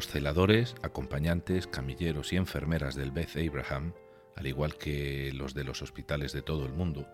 Los 0.00 0.08
celadores, 0.08 0.76
acompañantes, 0.80 1.66
camilleros 1.66 2.32
y 2.32 2.36
enfermeras 2.36 2.94
del 2.94 3.10
Beth 3.10 3.36
Abraham, 3.36 3.92
al 4.34 4.46
igual 4.46 4.76
que 4.76 5.30
los 5.34 5.52
de 5.52 5.62
los 5.62 5.82
hospitales 5.82 6.32
de 6.32 6.40
todo 6.40 6.64
el 6.64 6.72
mundo, 6.72 7.06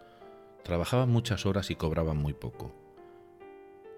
trabajaban 0.62 1.09
muchas 1.09 1.46
horas 1.46 1.72
y 1.72 1.75
cobraban 1.75 2.17
muy 2.17 2.32
poco. 2.32 2.72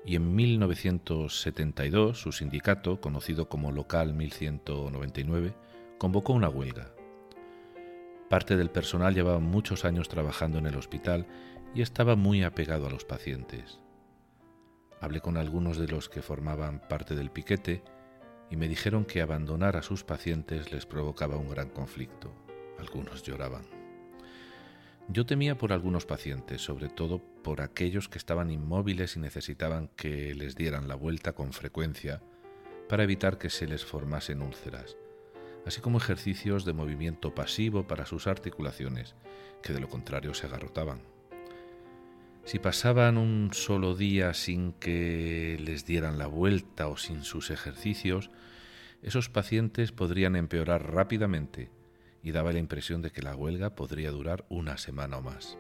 Y 0.07 0.17
en 0.17 0.35
1972 0.35 2.19
su 2.19 2.33
sindicato, 2.33 2.99
conocido 2.99 3.51
como 3.51 3.73
Local 3.73 4.15
1199, 4.15 5.55
convocó 5.99 6.33
una 6.33 6.49
huelga. 6.49 6.91
Parte 8.31 8.57
del 8.57 8.71
personal 8.71 9.15
llevaba 9.15 9.39
muchos 9.39 9.85
años 9.85 10.09
trabajando 10.09 10.57
en 10.57 10.65
el 10.65 10.77
hospital 10.77 11.27
y 11.75 11.83
estaba 11.83 12.17
muy 12.17 12.43
apegado 12.43 12.87
a 12.87 12.91
los 12.91 13.05
pacientes. 13.05 13.81
Hablé 15.03 15.21
con 15.21 15.37
algunos 15.37 15.77
de 15.77 15.89
los 15.89 16.09
que 16.09 16.23
formaban 16.23 16.81
parte 16.89 17.15
del 17.15 17.31
piquete 17.31 17.83
y 18.51 18.57
me 18.57 18.69
dijeron 18.69 19.05
que 19.05 19.21
abandonar 19.21 19.77
a 19.77 19.83
sus 19.83 20.05
pacientes 20.05 20.73
les 20.73 20.87
provocaba 20.87 21.37
un 21.37 21.49
gran 21.49 21.69
conflicto. 21.71 22.33
Algunos 22.79 23.23
lloraban. 23.23 23.65
Yo 25.09 25.25
temía 25.25 25.57
por 25.57 25.73
algunos 25.73 26.05
pacientes, 26.05 26.61
sobre 26.61 26.89
todo 26.89 27.23
por 27.43 27.63
aquellos 27.63 28.09
que 28.09 28.19
estaban 28.19 28.51
inmóviles 28.51 29.17
y 29.17 29.21
necesitaban 29.21 29.89
que 29.97 30.35
les 30.35 30.55
dieran 30.55 30.87
la 30.87 30.97
vuelta 30.97 31.33
con 31.33 31.53
frecuencia 31.53 32.21
para 32.89 33.05
evitar 33.05 33.39
que 33.39 33.51
se 33.51 33.67
les 33.67 33.85
formasen 33.85 34.43
úlceras, 34.43 34.97
así 35.67 35.81
como 35.81 35.99
ejercicios 35.99 36.65
de 36.65 36.75
movimiento 36.75 37.35
pasivo 37.35 37.87
para 37.87 38.07
sus 38.07 38.27
articulaciones, 38.27 39.15
que 39.63 39.73
de 39.73 39.81
lo 39.81 39.89
contrario 39.89 40.35
se 40.35 40.47
agarrotaban. 40.47 41.01
Si 42.49 42.59
pasaban 42.59 43.19
un 43.19 43.51
solo 43.53 43.95
día 43.95 44.33
sin 44.33 44.73
que 44.73 45.59
les 45.61 45.85
dieran 45.85 46.17
la 46.17 46.29
vuelta 46.29 46.89
o 46.89 46.97
sin 46.97 47.23
sus 47.23 47.51
ejercicios, 47.51 48.31
esos 49.03 49.29
pacientes 49.29 49.93
podrían 49.93 50.35
empeorar 50.35 50.91
rápidamente 50.91 51.71
y 52.23 52.31
daba 52.31 52.55
la 52.55 52.59
impresión 52.59 53.03
de 53.03 53.11
que 53.11 53.21
la 53.21 53.37
huelga 53.37 53.75
podría 53.75 54.11
durar 54.13 54.47
una 54.49 54.79
semana 54.79 55.19
o 55.19 55.21
más. 55.21 55.59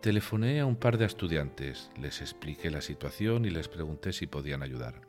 Telefoné 0.00 0.60
a 0.60 0.64
un 0.64 0.76
par 0.76 0.96
de 0.96 1.04
estudiantes, 1.04 1.90
les 2.00 2.22
expliqué 2.22 2.70
la 2.70 2.80
situación 2.80 3.44
y 3.44 3.50
les 3.50 3.68
pregunté 3.68 4.14
si 4.14 4.26
podían 4.26 4.62
ayudar. 4.62 5.02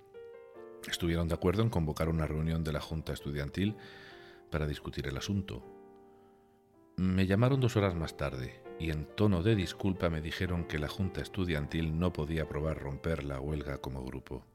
Estuvieron 0.89 1.29
de 1.29 1.35
acuerdo 1.35 1.63
en 1.63 1.69
convocar 1.69 2.09
una 2.09 2.27
reunión 2.27 2.65
de 2.65 2.73
la 2.73 2.81
Junta 2.81 3.13
Estudiantil 3.13 3.77
para 4.49 4.67
discutir 4.67 5.07
el 5.07 5.15
asunto. 5.15 5.63
Me 6.97 7.27
llamaron 7.27 7.61
dos 7.61 7.77
horas 7.77 7.95
más 7.95 8.17
tarde 8.17 8.70
y 8.79 8.89
en 8.89 9.05
tono 9.05 9.43
de 9.43 9.55
disculpa 9.55 10.09
me 10.09 10.21
dijeron 10.21 10.65
que 10.65 10.79
la 10.79 10.87
Junta 10.87 11.21
Estudiantil 11.21 11.99
no 11.99 12.13
podía 12.13 12.43
aprobar 12.43 12.79
romper 12.79 13.23
la 13.23 13.39
huelga 13.39 13.77
como 13.77 14.03
grupo. 14.03 14.45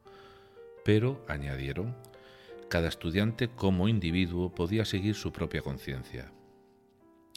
Pero, 0.85 1.25
añadieron, 1.29 1.97
cada 2.69 2.89
estudiante 2.89 3.49
como 3.49 3.89
individuo 3.89 4.55
podía 4.55 4.85
seguir 4.85 5.15
su 5.15 5.33
propia 5.33 5.63
conciencia. 5.63 6.33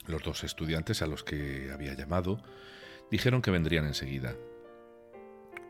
Los 0.08 0.24
dos 0.24 0.44
estudiantes 0.44 1.02
a 1.02 1.08
los 1.08 1.24
que 1.24 1.70
había 1.72 1.94
llamado 1.94 2.42
dijeron 3.12 3.42
que 3.42 3.52
vendrían 3.52 3.86
enseguida. 3.86 4.36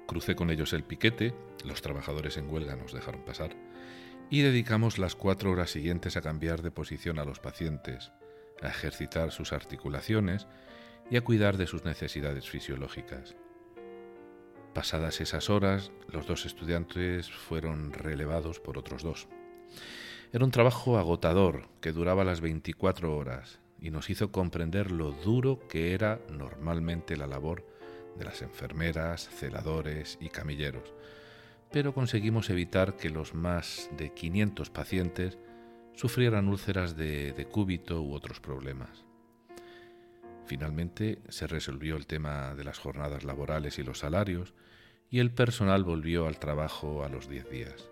Crucé 0.08 0.36
con 0.36 0.50
ellos 0.50 0.74
el 0.74 0.84
piquete, 0.84 1.34
los 1.66 1.82
trabajadores 1.82 2.38
en 2.38 2.50
huelga 2.50 2.76
nos 2.76 2.94
dejaron 2.94 3.24
pasar, 3.24 3.56
y 4.30 4.42
dedicamos 4.42 4.98
las 4.98 5.16
cuatro 5.16 5.52
horas 5.52 5.72
siguientes 5.72 6.16
a 6.16 6.22
cambiar 6.22 6.62
de 6.62 6.72
posición 6.72 7.20
a 7.20 7.26
los 7.26 7.40
pacientes, 7.40 8.12
a 8.62 8.68
ejercitar 8.68 9.32
sus 9.32 9.54
articulaciones 9.54 10.48
y 11.10 11.18
a 11.18 11.22
cuidar 11.22 11.58
de 11.58 11.68
sus 11.68 11.86
necesidades 11.86 12.50
fisiológicas. 12.50 13.36
Pasadas 14.74 15.20
esas 15.22 15.50
horas, 15.50 15.92
los 16.08 16.28
dos 16.28 16.46
estudiantes 16.46 17.30
fueron 17.32 17.92
relevados 17.92 18.60
por 18.60 18.78
otros 18.78 19.04
dos. 19.04 19.28
Era 20.32 20.46
un 20.46 20.52
trabajo 20.52 21.00
agotador 21.00 21.68
que 21.82 21.92
duraba 21.92 22.24
las 22.24 22.40
24 22.40 23.16
horas 23.16 23.60
y 23.82 23.90
nos 23.90 24.10
hizo 24.10 24.32
comprender 24.32 24.92
lo 24.92 25.12
duro 25.12 25.68
que 25.68 25.94
era 25.94 26.22
normalmente 26.30 27.18
la 27.18 27.26
labor 27.26 27.66
de 28.16 28.26
las 28.26 28.42
enfermeras, 28.42 29.28
celadores 29.30 30.18
y 30.22 30.30
camilleros, 30.30 30.94
pero 31.72 31.94
conseguimos 31.94 32.50
evitar 32.50 32.96
que 32.96 33.10
los 33.10 33.34
más 33.34 33.90
de 33.98 34.14
500 34.14 34.70
pacientes 34.70 35.40
sufrieran 35.94 36.48
úlceras 36.48 36.96
de, 36.96 37.34
de 37.34 37.46
cúbito 37.46 38.02
u 38.02 38.14
otros 38.14 38.40
problemas. 38.40 39.09
Finalmente 40.50 41.20
se 41.30 41.46
resolvió 41.46 41.96
el 41.96 42.08
tema 42.08 42.56
de 42.56 42.64
las 42.64 42.80
jornadas 42.80 43.24
laborales 43.24 43.78
y 43.78 43.84
los 43.84 44.00
salarios 44.00 44.56
y 45.12 45.20
el 45.20 45.32
personal 45.32 45.84
volvió 45.84 46.26
al 46.26 46.40
trabajo 46.40 47.04
a 47.04 47.08
los 47.08 47.30
10 47.30 47.52
días. 47.52 47.92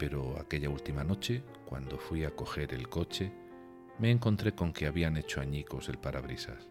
Pero 0.00 0.36
aquella 0.40 0.68
última 0.68 1.04
noche, 1.04 1.44
cuando 1.64 1.96
fui 1.96 2.24
a 2.24 2.34
coger 2.34 2.74
el 2.74 2.88
coche, 2.88 3.32
me 4.00 4.10
encontré 4.10 4.56
con 4.56 4.72
que 4.72 4.88
habían 4.88 5.16
hecho 5.16 5.40
añicos 5.40 5.88
el 5.88 5.98
parabrisas. 5.98 6.68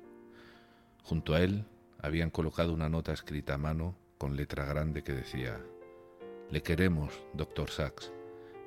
Junto 1.02 1.34
a 1.34 1.40
él 1.40 1.64
habían 2.02 2.30
colocado 2.30 2.74
una 2.74 2.90
nota 2.90 3.14
escrita 3.14 3.54
a 3.54 3.58
mano 3.58 3.96
con 4.18 4.36
letra 4.36 4.66
grande 4.66 5.02
que 5.02 5.14
decía, 5.14 5.62
Le 6.52 6.62
queremos, 6.62 7.14
doctor 7.32 7.70
Sachs, 7.70 8.12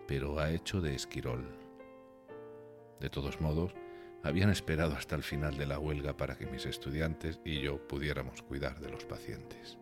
pero 0.09 0.39
ha 0.39 0.51
hecho 0.51 0.81
de 0.81 0.95
esquirol. 0.95 1.47
De 3.01 3.11
todos 3.11 3.39
modos, 3.43 3.75
habían 4.23 4.51
esperado 4.51 4.95
hasta 4.95 5.17
el 5.17 5.23
final 5.23 5.57
de 5.57 5.67
la 5.67 5.79
huelga 5.79 6.17
para 6.17 6.37
que 6.37 6.47
mis 6.47 6.67
estudiantes 6.67 7.41
y 7.45 7.61
yo 7.61 7.87
pudiéramos 7.87 8.43
cuidar 8.43 8.81
de 8.81 8.91
los 8.91 9.05
pacientes. 9.05 9.79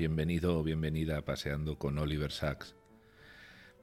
Bienvenido 0.00 0.58
o 0.58 0.62
bienvenida 0.62 1.18
a 1.18 1.26
Paseando 1.26 1.76
con 1.76 1.98
Oliver 1.98 2.32
Sacks. 2.32 2.74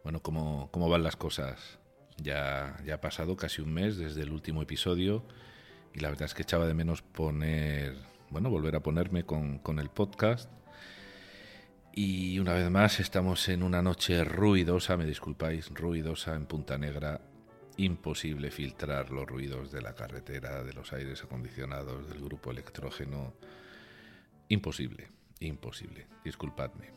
Bueno, 0.02 0.24
¿cómo, 0.24 0.68
¿cómo, 0.72 0.90
van 0.90 1.04
las 1.04 1.16
cosas? 1.16 1.78
Ya, 2.18 2.76
ya 2.84 2.96
ha 2.96 3.02
pasado 3.02 3.38
casi 3.38 3.62
un 3.62 3.72
mes 3.72 3.98
desde 3.98 4.24
el 4.24 4.32
último 4.32 4.64
episodio 4.64 5.24
y 5.94 6.00
la 6.00 6.10
verdad 6.10 6.26
es 6.26 6.34
que 6.34 6.42
echaba 6.42 6.66
de 6.66 6.74
menos 6.74 7.04
poner, 7.04 7.98
bueno, 8.32 8.50
volver 8.50 8.76
a 8.76 8.80
ponerme 8.80 9.26
con, 9.26 9.60
con 9.60 9.78
el 9.78 9.92
podcast. 9.92 10.52
Y 11.94 12.40
una 12.40 12.54
vez 12.54 12.68
más 12.72 13.00
estamos 13.00 13.48
en 13.48 13.62
una 13.62 13.84
noche 13.84 14.24
ruidosa, 14.24 14.98
me 14.98 15.06
disculpáis, 15.06 15.70
ruidosa 15.70 16.34
en 16.34 16.48
Punta 16.48 16.80
Negra. 16.80 17.22
Imposible 17.78 18.50
filtrar 18.50 19.12
los 19.12 19.28
ruidos 19.28 19.72
de 19.72 19.84
la 19.84 19.94
carretera, 19.94 20.64
de 20.64 20.74
los 20.74 20.94
aires 20.94 21.24
acondicionados, 21.24 22.10
del 22.10 22.24
grupo 22.24 22.50
electrógeno. 22.50 23.36
Imposible 24.50 25.17
imposible. 25.42 26.08
Disculpadme. 26.24 26.92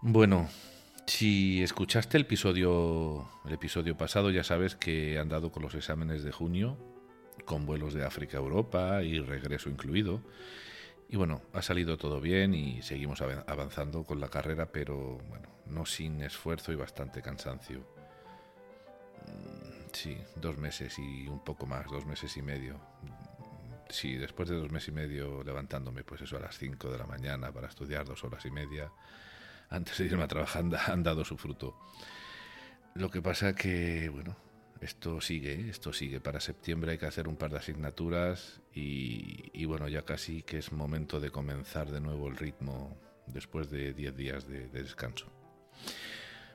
Bueno, 0.00 0.48
si 1.06 1.62
escuchaste 1.62 2.16
el 2.16 2.24
episodio, 2.24 3.28
el 3.44 3.52
episodio 3.52 3.96
pasado, 3.96 4.30
ya 4.30 4.44
sabes 4.44 4.74
que 4.74 5.14
he 5.14 5.18
andado 5.18 5.50
con 5.50 5.62
los 5.62 5.74
exámenes 5.74 6.24
de 6.24 6.32
junio, 6.32 6.76
con 7.44 7.66
vuelos 7.66 7.94
de 7.94 8.04
África 8.04 8.38
a 8.38 8.40
Europa 8.40 9.02
y 9.02 9.18
regreso 9.18 9.70
incluido. 9.70 10.20
Y 11.08 11.16
bueno, 11.16 11.42
ha 11.52 11.62
salido 11.62 11.98
todo 11.98 12.20
bien 12.20 12.54
y 12.54 12.82
seguimos 12.82 13.20
avanzando 13.20 14.04
con 14.04 14.20
la 14.20 14.28
carrera, 14.28 14.72
pero 14.72 15.18
bueno, 15.28 15.48
no 15.66 15.86
sin 15.86 16.22
esfuerzo 16.22 16.72
y 16.72 16.76
bastante 16.76 17.22
cansancio. 17.22 17.80
Mm, 19.26 19.90
sí, 19.92 20.18
dos 20.36 20.58
meses 20.58 20.98
y 20.98 21.28
un 21.28 21.44
poco 21.44 21.66
más, 21.66 21.86
dos 21.90 22.06
meses 22.06 22.36
y 22.36 22.42
medio 22.42 22.80
sí, 23.94 24.16
después 24.16 24.48
de 24.48 24.56
dos 24.56 24.70
meses 24.70 24.88
y 24.88 24.92
medio 24.92 25.42
levantándome, 25.42 26.04
pues 26.04 26.22
eso 26.22 26.36
a 26.36 26.40
las 26.40 26.58
5 26.58 26.90
de 26.90 26.98
la 26.98 27.06
mañana 27.06 27.52
para 27.52 27.68
estudiar 27.68 28.04
dos 28.04 28.24
horas 28.24 28.44
y 28.44 28.50
media, 28.50 28.90
antes 29.70 29.98
de 29.98 30.04
irme 30.06 30.24
a 30.24 30.28
trabajar, 30.28 30.64
han 30.86 31.02
dado 31.02 31.24
su 31.24 31.36
fruto. 31.36 31.78
Lo 32.94 33.10
que 33.10 33.22
pasa 33.22 33.54
que, 33.54 34.08
bueno, 34.08 34.36
esto 34.80 35.20
sigue, 35.20 35.68
esto 35.68 35.92
sigue. 35.92 36.20
Para 36.20 36.40
septiembre 36.40 36.92
hay 36.92 36.98
que 36.98 37.06
hacer 37.06 37.26
un 37.26 37.36
par 37.36 37.50
de 37.50 37.58
asignaturas 37.58 38.60
y, 38.72 39.64
bueno, 39.64 39.88
ya 39.88 40.02
casi 40.02 40.42
que 40.42 40.58
es 40.58 40.72
momento 40.72 41.20
de 41.20 41.30
comenzar 41.30 41.90
de 41.90 42.00
nuevo 42.00 42.28
el 42.28 42.36
ritmo 42.36 42.96
después 43.26 43.70
de 43.70 43.94
10 43.94 44.16
días 44.16 44.46
de, 44.46 44.68
de 44.68 44.82
descanso. 44.82 45.26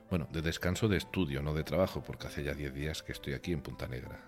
Bueno, 0.08 0.28
de 0.32 0.42
descanso 0.42 0.88
de 0.88 0.96
estudio, 0.96 1.42
no 1.42 1.54
de 1.54 1.64
trabajo, 1.64 2.02
porque 2.02 2.28
hace 2.28 2.44
ya 2.44 2.54
10 2.54 2.74
días 2.74 3.02
que 3.02 3.12
estoy 3.12 3.34
aquí 3.34 3.52
en 3.52 3.62
Punta 3.62 3.86
Negra, 3.86 4.20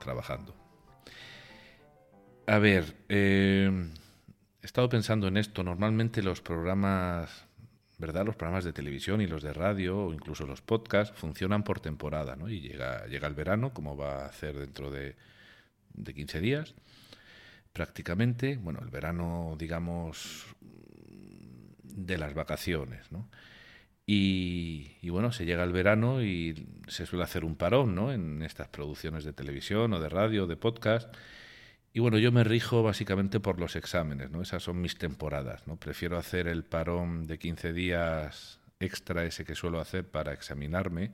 trabajando. 0.00 0.67
A 2.48 2.58
ver, 2.58 2.94
eh, 3.10 3.70
he 4.62 4.66
estado 4.66 4.88
pensando 4.88 5.28
en 5.28 5.36
esto. 5.36 5.62
Normalmente 5.62 6.22
los 6.22 6.40
programas, 6.40 7.44
¿verdad? 7.98 8.24
Los 8.24 8.36
programas 8.36 8.64
de 8.64 8.72
televisión 8.72 9.20
y 9.20 9.26
los 9.26 9.42
de 9.42 9.52
radio, 9.52 9.98
o 9.98 10.14
incluso 10.14 10.46
los 10.46 10.62
podcasts, 10.62 11.14
funcionan 11.14 11.62
por 11.62 11.80
temporada, 11.80 12.36
¿no? 12.36 12.48
Y 12.48 12.60
llega, 12.60 13.04
el 13.04 13.34
verano, 13.34 13.74
como 13.74 13.98
va 13.98 14.22
a 14.22 14.26
hacer 14.28 14.58
dentro 14.58 14.90
de, 14.90 15.16
de 15.92 16.14
15 16.14 16.40
días, 16.40 16.74
prácticamente. 17.74 18.56
Bueno, 18.56 18.80
el 18.82 18.88
verano, 18.88 19.54
digamos, 19.58 20.46
de 21.82 22.16
las 22.16 22.32
vacaciones, 22.32 23.12
¿no? 23.12 23.28
Y, 24.06 25.06
bueno, 25.10 25.32
se 25.32 25.44
llega 25.44 25.64
el 25.64 25.72
verano 25.72 26.22
y 26.22 26.66
se 26.86 27.04
suele 27.04 27.24
hacer 27.24 27.44
un 27.44 27.56
parón, 27.56 27.94
¿no? 27.94 28.10
En 28.10 28.42
estas 28.42 28.68
producciones 28.68 29.22
de 29.24 29.34
televisión 29.34 29.92
o 29.92 30.00
de 30.00 30.08
radio, 30.08 30.44
o 30.44 30.46
de 30.46 30.56
podcast. 30.56 31.14
Y 31.98 32.00
bueno, 32.00 32.18
yo 32.18 32.30
me 32.30 32.44
rijo 32.44 32.84
básicamente 32.84 33.40
por 33.40 33.58
los 33.58 33.74
exámenes, 33.74 34.30
¿no? 34.30 34.40
Esas 34.40 34.62
son 34.62 34.80
mis 34.80 34.98
temporadas, 34.98 35.66
¿no? 35.66 35.74
Prefiero 35.74 36.16
hacer 36.16 36.46
el 36.46 36.62
parón 36.62 37.26
de 37.26 37.40
15 37.40 37.72
días 37.72 38.60
extra 38.78 39.24
ese 39.24 39.44
que 39.44 39.56
suelo 39.56 39.80
hacer 39.80 40.08
para 40.08 40.32
examinarme, 40.32 41.12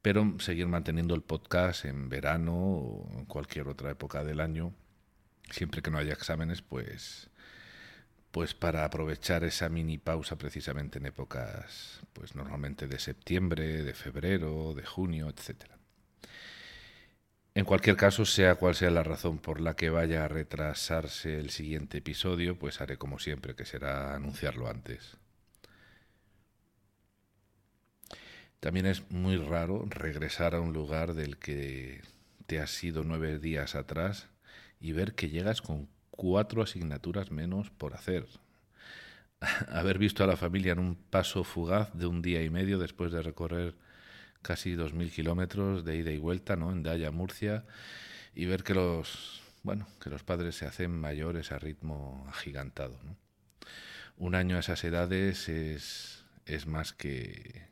pero 0.00 0.36
seguir 0.38 0.68
manteniendo 0.68 1.14
el 1.14 1.20
podcast 1.20 1.84
en 1.84 2.08
verano 2.08 2.54
o 2.54 3.10
en 3.18 3.26
cualquier 3.26 3.68
otra 3.68 3.90
época 3.90 4.24
del 4.24 4.40
año, 4.40 4.72
siempre 5.50 5.82
que 5.82 5.90
no 5.90 5.98
haya 5.98 6.14
exámenes, 6.14 6.62
pues 6.62 7.28
pues 8.30 8.54
para 8.54 8.86
aprovechar 8.86 9.44
esa 9.44 9.68
mini 9.68 9.98
pausa 9.98 10.38
precisamente 10.38 10.98
en 10.98 11.04
épocas, 11.04 12.00
pues 12.14 12.34
normalmente 12.34 12.88
de 12.88 12.98
septiembre, 12.98 13.82
de 13.82 13.92
febrero, 13.92 14.72
de 14.72 14.86
junio, 14.86 15.28
etcétera. 15.28 15.73
En 17.56 17.64
cualquier 17.64 17.96
caso, 17.96 18.24
sea 18.24 18.56
cual 18.56 18.74
sea 18.74 18.90
la 18.90 19.04
razón 19.04 19.38
por 19.38 19.60
la 19.60 19.76
que 19.76 19.88
vaya 19.88 20.24
a 20.24 20.28
retrasarse 20.28 21.38
el 21.38 21.50
siguiente 21.50 21.98
episodio, 21.98 22.58
pues 22.58 22.80
haré 22.80 22.98
como 22.98 23.20
siempre, 23.20 23.54
que 23.54 23.64
será 23.64 24.16
anunciarlo 24.16 24.68
antes. 24.68 25.16
También 28.58 28.86
es 28.86 29.08
muy 29.10 29.36
raro 29.36 29.84
regresar 29.88 30.56
a 30.56 30.60
un 30.60 30.72
lugar 30.72 31.14
del 31.14 31.38
que 31.38 32.02
te 32.46 32.58
has 32.60 32.82
ido 32.82 33.04
nueve 33.04 33.38
días 33.38 33.76
atrás 33.76 34.26
y 34.80 34.92
ver 34.92 35.14
que 35.14 35.28
llegas 35.28 35.62
con 35.62 35.88
cuatro 36.10 36.62
asignaturas 36.62 37.30
menos 37.30 37.70
por 37.70 37.94
hacer. 37.94 38.26
Haber 39.68 39.98
visto 39.98 40.24
a 40.24 40.26
la 40.26 40.36
familia 40.36 40.72
en 40.72 40.80
un 40.80 40.96
paso 40.96 41.44
fugaz 41.44 41.92
de 41.94 42.06
un 42.06 42.20
día 42.20 42.42
y 42.42 42.50
medio 42.50 42.78
después 42.78 43.12
de 43.12 43.22
recorrer 43.22 43.76
casi 44.44 44.76
2.000 44.76 45.10
kilómetros 45.10 45.84
de 45.84 45.96
ida 45.96 46.12
y 46.12 46.18
vuelta, 46.18 46.54
¿no? 46.54 46.70
En 46.70 46.84
Daya, 46.84 47.10
Murcia, 47.10 47.64
y 48.34 48.44
ver 48.44 48.62
que 48.62 48.74
los, 48.74 49.42
bueno, 49.64 49.88
que 50.00 50.10
los 50.10 50.22
padres 50.22 50.54
se 50.54 50.66
hacen 50.66 50.92
mayores 50.92 51.50
a 51.50 51.58
ritmo 51.58 52.26
agigantado, 52.28 53.00
¿no? 53.02 53.16
Un 54.16 54.36
año 54.36 54.56
a 54.56 54.60
esas 54.60 54.84
edades 54.84 55.48
es, 55.48 56.24
es 56.46 56.66
más 56.66 56.92
que 56.92 57.66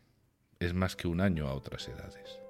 es 0.58 0.74
más 0.74 0.96
que 0.96 1.08
un 1.08 1.20
año 1.20 1.46
a 1.48 1.54
otras 1.54 1.86
edades. 1.88 2.40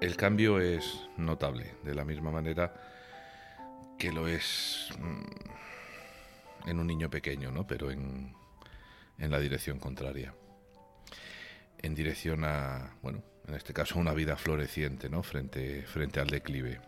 El 0.00 0.16
cambio 0.16 0.60
es 0.60 1.08
notable, 1.16 1.74
de 1.84 1.94
la 1.94 2.04
misma 2.04 2.30
manera 2.32 2.74
que 3.98 4.10
lo 4.10 4.26
es 4.26 4.88
mm, 4.98 6.68
en 6.68 6.78
un 6.80 6.86
niño 6.88 7.08
pequeño, 7.08 7.52
¿no? 7.52 7.66
Pero 7.66 7.92
en, 7.92 8.34
en 9.18 9.30
la 9.30 9.38
dirección 9.38 9.78
contraria. 9.78 10.34
En 11.82 11.94
dirección 11.94 12.44
a, 12.44 12.96
bueno, 13.02 13.22
en 13.48 13.54
este 13.54 13.72
caso 13.72 13.98
una 13.98 14.12
vida 14.12 14.36
floreciente, 14.36 15.08
¿no? 15.08 15.22
Frente, 15.22 15.82
frente 15.82 16.20
al 16.20 16.28
declive. 16.28 16.80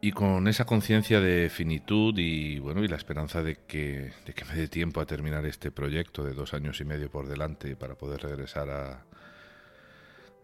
Y 0.00 0.12
con 0.12 0.46
esa 0.46 0.64
conciencia 0.64 1.20
de 1.20 1.50
finitud 1.50 2.14
y 2.18 2.60
bueno 2.60 2.84
y 2.84 2.88
la 2.88 2.96
esperanza 2.96 3.42
de 3.42 3.56
que, 3.66 4.12
de 4.24 4.32
que 4.32 4.44
me 4.44 4.54
dé 4.54 4.68
tiempo 4.68 5.00
a 5.00 5.06
terminar 5.06 5.44
este 5.44 5.72
proyecto 5.72 6.22
de 6.22 6.34
dos 6.34 6.54
años 6.54 6.80
y 6.80 6.84
medio 6.84 7.10
por 7.10 7.26
delante 7.26 7.74
para 7.74 7.96
poder 7.96 8.22
regresar 8.22 8.70
a, 8.70 9.04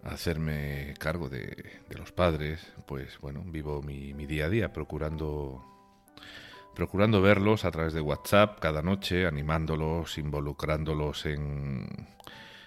hacerme 0.05 0.94
cargo 0.99 1.29
de, 1.29 1.81
los 1.97 2.12
padres, 2.12 2.73
pues 2.87 3.19
bueno, 3.21 3.43
vivo 3.47 3.82
mi, 3.82 4.12
día 4.26 4.47
a 4.47 4.49
día 4.49 4.73
procurando 4.73 5.65
procurando 6.75 7.23
verlos 7.23 7.65
a 7.65 7.71
través 7.71 7.93
de 7.93 8.00
WhatsApp 8.00 8.59
cada 8.61 8.82
noche, 8.82 9.26
animándolos, 9.26 10.19
involucrándolos 10.19 11.26
en, 11.26 11.87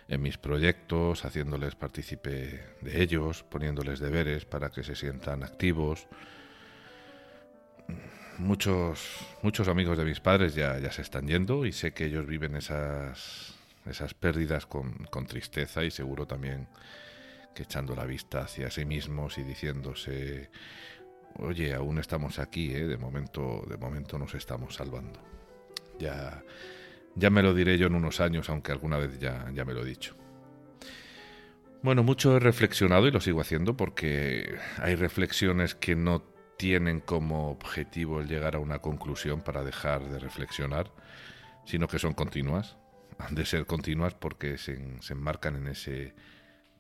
mis 0.07 0.37
proyectos, 0.37 1.25
haciéndoles 1.25 1.75
partícipe 1.75 2.63
de 2.81 3.01
ellos, 3.01 3.43
poniéndoles 3.43 3.99
deberes 3.99 4.45
para 4.45 4.69
que 4.69 4.83
se 4.83 4.95
sientan 4.95 5.43
activos. 5.43 6.07
Muchos, 8.37 9.19
muchos 9.41 9.67
amigos 9.67 9.97
de 9.97 10.05
mis 10.05 10.19
padres 10.19 10.55
ya, 10.55 10.79
ya 10.79 10.91
se 10.91 11.01
están 11.01 11.27
yendo 11.27 11.65
y 11.65 11.71
sé 11.71 11.93
que 11.93 12.05
ellos 12.05 12.25
viven 12.25 12.55
esas, 12.55 13.55
esas 13.85 14.13
pérdidas 14.13 14.65
con, 14.65 14.93
con 15.09 15.25
tristeza 15.25 15.83
y 15.83 15.91
seguro 15.91 16.25
también 16.25 16.67
echando 17.61 17.95
la 17.95 18.05
vista 18.05 18.41
hacia 18.41 18.69
sí 18.71 18.85
mismos 18.85 19.37
y 19.37 19.43
diciéndose, 19.43 20.49
oye, 21.35 21.73
aún 21.73 21.99
estamos 21.99 22.39
aquí, 22.39 22.73
¿eh? 22.73 22.87
de, 22.87 22.97
momento, 22.97 23.63
de 23.69 23.77
momento 23.77 24.17
nos 24.17 24.33
estamos 24.35 24.75
salvando. 24.75 25.19
Ya, 25.99 26.43
ya 27.15 27.29
me 27.29 27.41
lo 27.41 27.53
diré 27.53 27.77
yo 27.77 27.87
en 27.87 27.95
unos 27.95 28.19
años, 28.19 28.49
aunque 28.49 28.71
alguna 28.71 28.97
vez 28.97 29.19
ya, 29.19 29.49
ya 29.53 29.65
me 29.65 29.73
lo 29.73 29.81
he 29.81 29.85
dicho. 29.85 30.15
Bueno, 31.83 32.03
mucho 32.03 32.35
he 32.35 32.39
reflexionado 32.39 33.07
y 33.07 33.11
lo 33.11 33.21
sigo 33.21 33.41
haciendo 33.41 33.77
porque 33.77 34.57
hay 34.79 34.95
reflexiones 34.95 35.75
que 35.75 35.95
no 35.95 36.23
tienen 36.57 36.99
como 36.99 37.51
objetivo 37.51 38.19
el 38.19 38.27
llegar 38.27 38.55
a 38.55 38.59
una 38.59 38.79
conclusión 38.79 39.41
para 39.41 39.63
dejar 39.63 40.09
de 40.09 40.19
reflexionar, 40.19 40.91
sino 41.65 41.87
que 41.87 41.99
son 41.99 42.13
continuas. 42.13 42.77
Han 43.19 43.35
de 43.35 43.45
ser 43.45 43.65
continuas 43.65 44.13
porque 44.15 44.57
se, 44.57 44.79
se 45.01 45.13
enmarcan 45.13 45.55
en 45.55 45.67
ese 45.67 46.13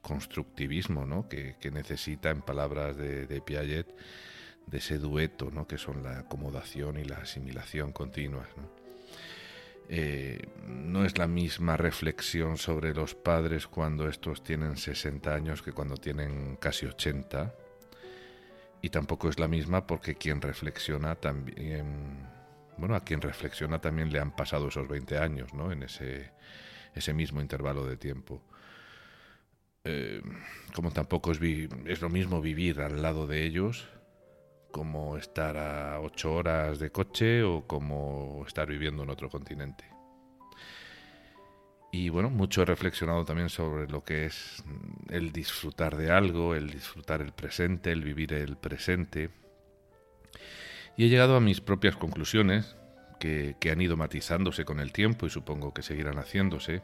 constructivismo 0.07 1.05
¿no? 1.05 1.27
que, 1.27 1.57
necesita, 1.71 2.29
en 2.29 2.41
palabras 2.41 2.95
de, 2.95 3.41
Piaget, 3.45 3.87
de 4.67 4.77
ese 4.77 4.99
dueto 4.99 5.49
¿no? 5.51 5.65
que 5.65 5.77
son 5.77 6.03
la 6.03 6.19
acomodación 6.19 6.97
y 6.97 7.05
la 7.05 7.17
asimilación 7.17 7.91
continuas. 7.91 8.47
¿no? 8.57 8.69
Eh, 9.89 10.49
no 10.67 11.05
es 11.05 11.17
la 11.17 11.27
misma 11.27 11.77
reflexión 11.77 12.57
sobre 12.57 12.93
los 12.93 13.15
padres 13.15 13.67
cuando 13.67 14.09
estos 14.09 14.43
tienen 14.43 14.75
60 14.75 15.33
años 15.33 15.61
que 15.61 15.71
cuando 15.71 15.95
tienen 15.95 16.57
casi 16.57 16.85
80. 16.85 17.53
Y 18.81 18.89
tampoco 18.89 19.29
es 19.29 19.39
la 19.39 19.47
misma 19.47 19.87
porque 19.87 20.15
quien 20.15 20.41
reflexiona 20.41 21.15
también, 21.15 22.27
bueno, 22.77 22.95
a 22.95 23.03
quien 23.03 23.21
reflexiona 23.21 23.79
también 23.79 24.11
le 24.11 24.19
han 24.19 24.35
pasado 24.35 24.67
esos 24.67 24.87
20 24.87 25.17
años, 25.17 25.53
¿no? 25.53 25.71
En 25.71 25.81
ese, 25.81 26.31
ese 26.93 27.13
mismo 27.13 27.41
intervalo 27.41 27.85
de 27.85 27.97
tiempo. 27.97 28.43
Eh, 29.83 30.21
como 30.75 30.91
tampoco 30.91 31.31
es, 31.31 31.39
es 31.85 32.01
lo 32.01 32.09
mismo 32.09 32.41
vivir 32.41 32.81
al 32.81 33.01
lado 33.01 33.25
de 33.25 33.45
ellos 33.45 33.87
como 34.71 35.17
estar 35.17 35.57
a 35.57 35.99
ocho 35.99 36.33
horas 36.33 36.79
de 36.79 36.91
coche 36.91 37.43
o 37.43 37.65
como 37.67 38.43
estar 38.47 38.67
viviendo 38.67 39.03
en 39.03 39.09
otro 39.09 39.29
continente. 39.29 39.85
Y 41.91 42.09
bueno, 42.09 42.29
mucho 42.29 42.61
he 42.61 42.65
reflexionado 42.65 43.25
también 43.25 43.49
sobre 43.49 43.87
lo 43.87 44.03
que 44.03 44.25
es 44.25 44.63
el 45.09 45.31
disfrutar 45.31 45.95
de 45.95 46.11
algo, 46.11 46.53
el 46.53 46.69
disfrutar 46.69 47.21
el 47.21 47.31
presente, 47.31 47.91
el 47.91 48.03
vivir 48.03 48.33
el 48.33 48.57
presente. 48.57 49.29
Y 50.97 51.05
he 51.05 51.09
llegado 51.09 51.35
a 51.35 51.39
mis 51.39 51.61
propias 51.61 51.95
conclusiones, 51.95 52.75
que, 53.19 53.55
que 53.59 53.71
han 53.71 53.81
ido 53.81 53.97
matizándose 53.97 54.65
con 54.65 54.79
el 54.79 54.91
tiempo 54.91 55.25
y 55.25 55.29
supongo 55.29 55.73
que 55.73 55.81
seguirán 55.81 56.17
haciéndose. 56.17 56.81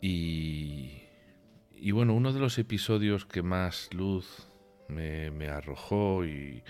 Y, 0.00 1.02
y 1.72 1.90
bueno, 1.92 2.14
uno 2.14 2.32
de 2.32 2.40
los 2.40 2.58
episodios 2.58 3.26
que 3.26 3.42
más 3.42 3.88
luz 3.92 4.49
me, 4.90 5.48
arrojó 5.48 6.24
y 6.24 6.62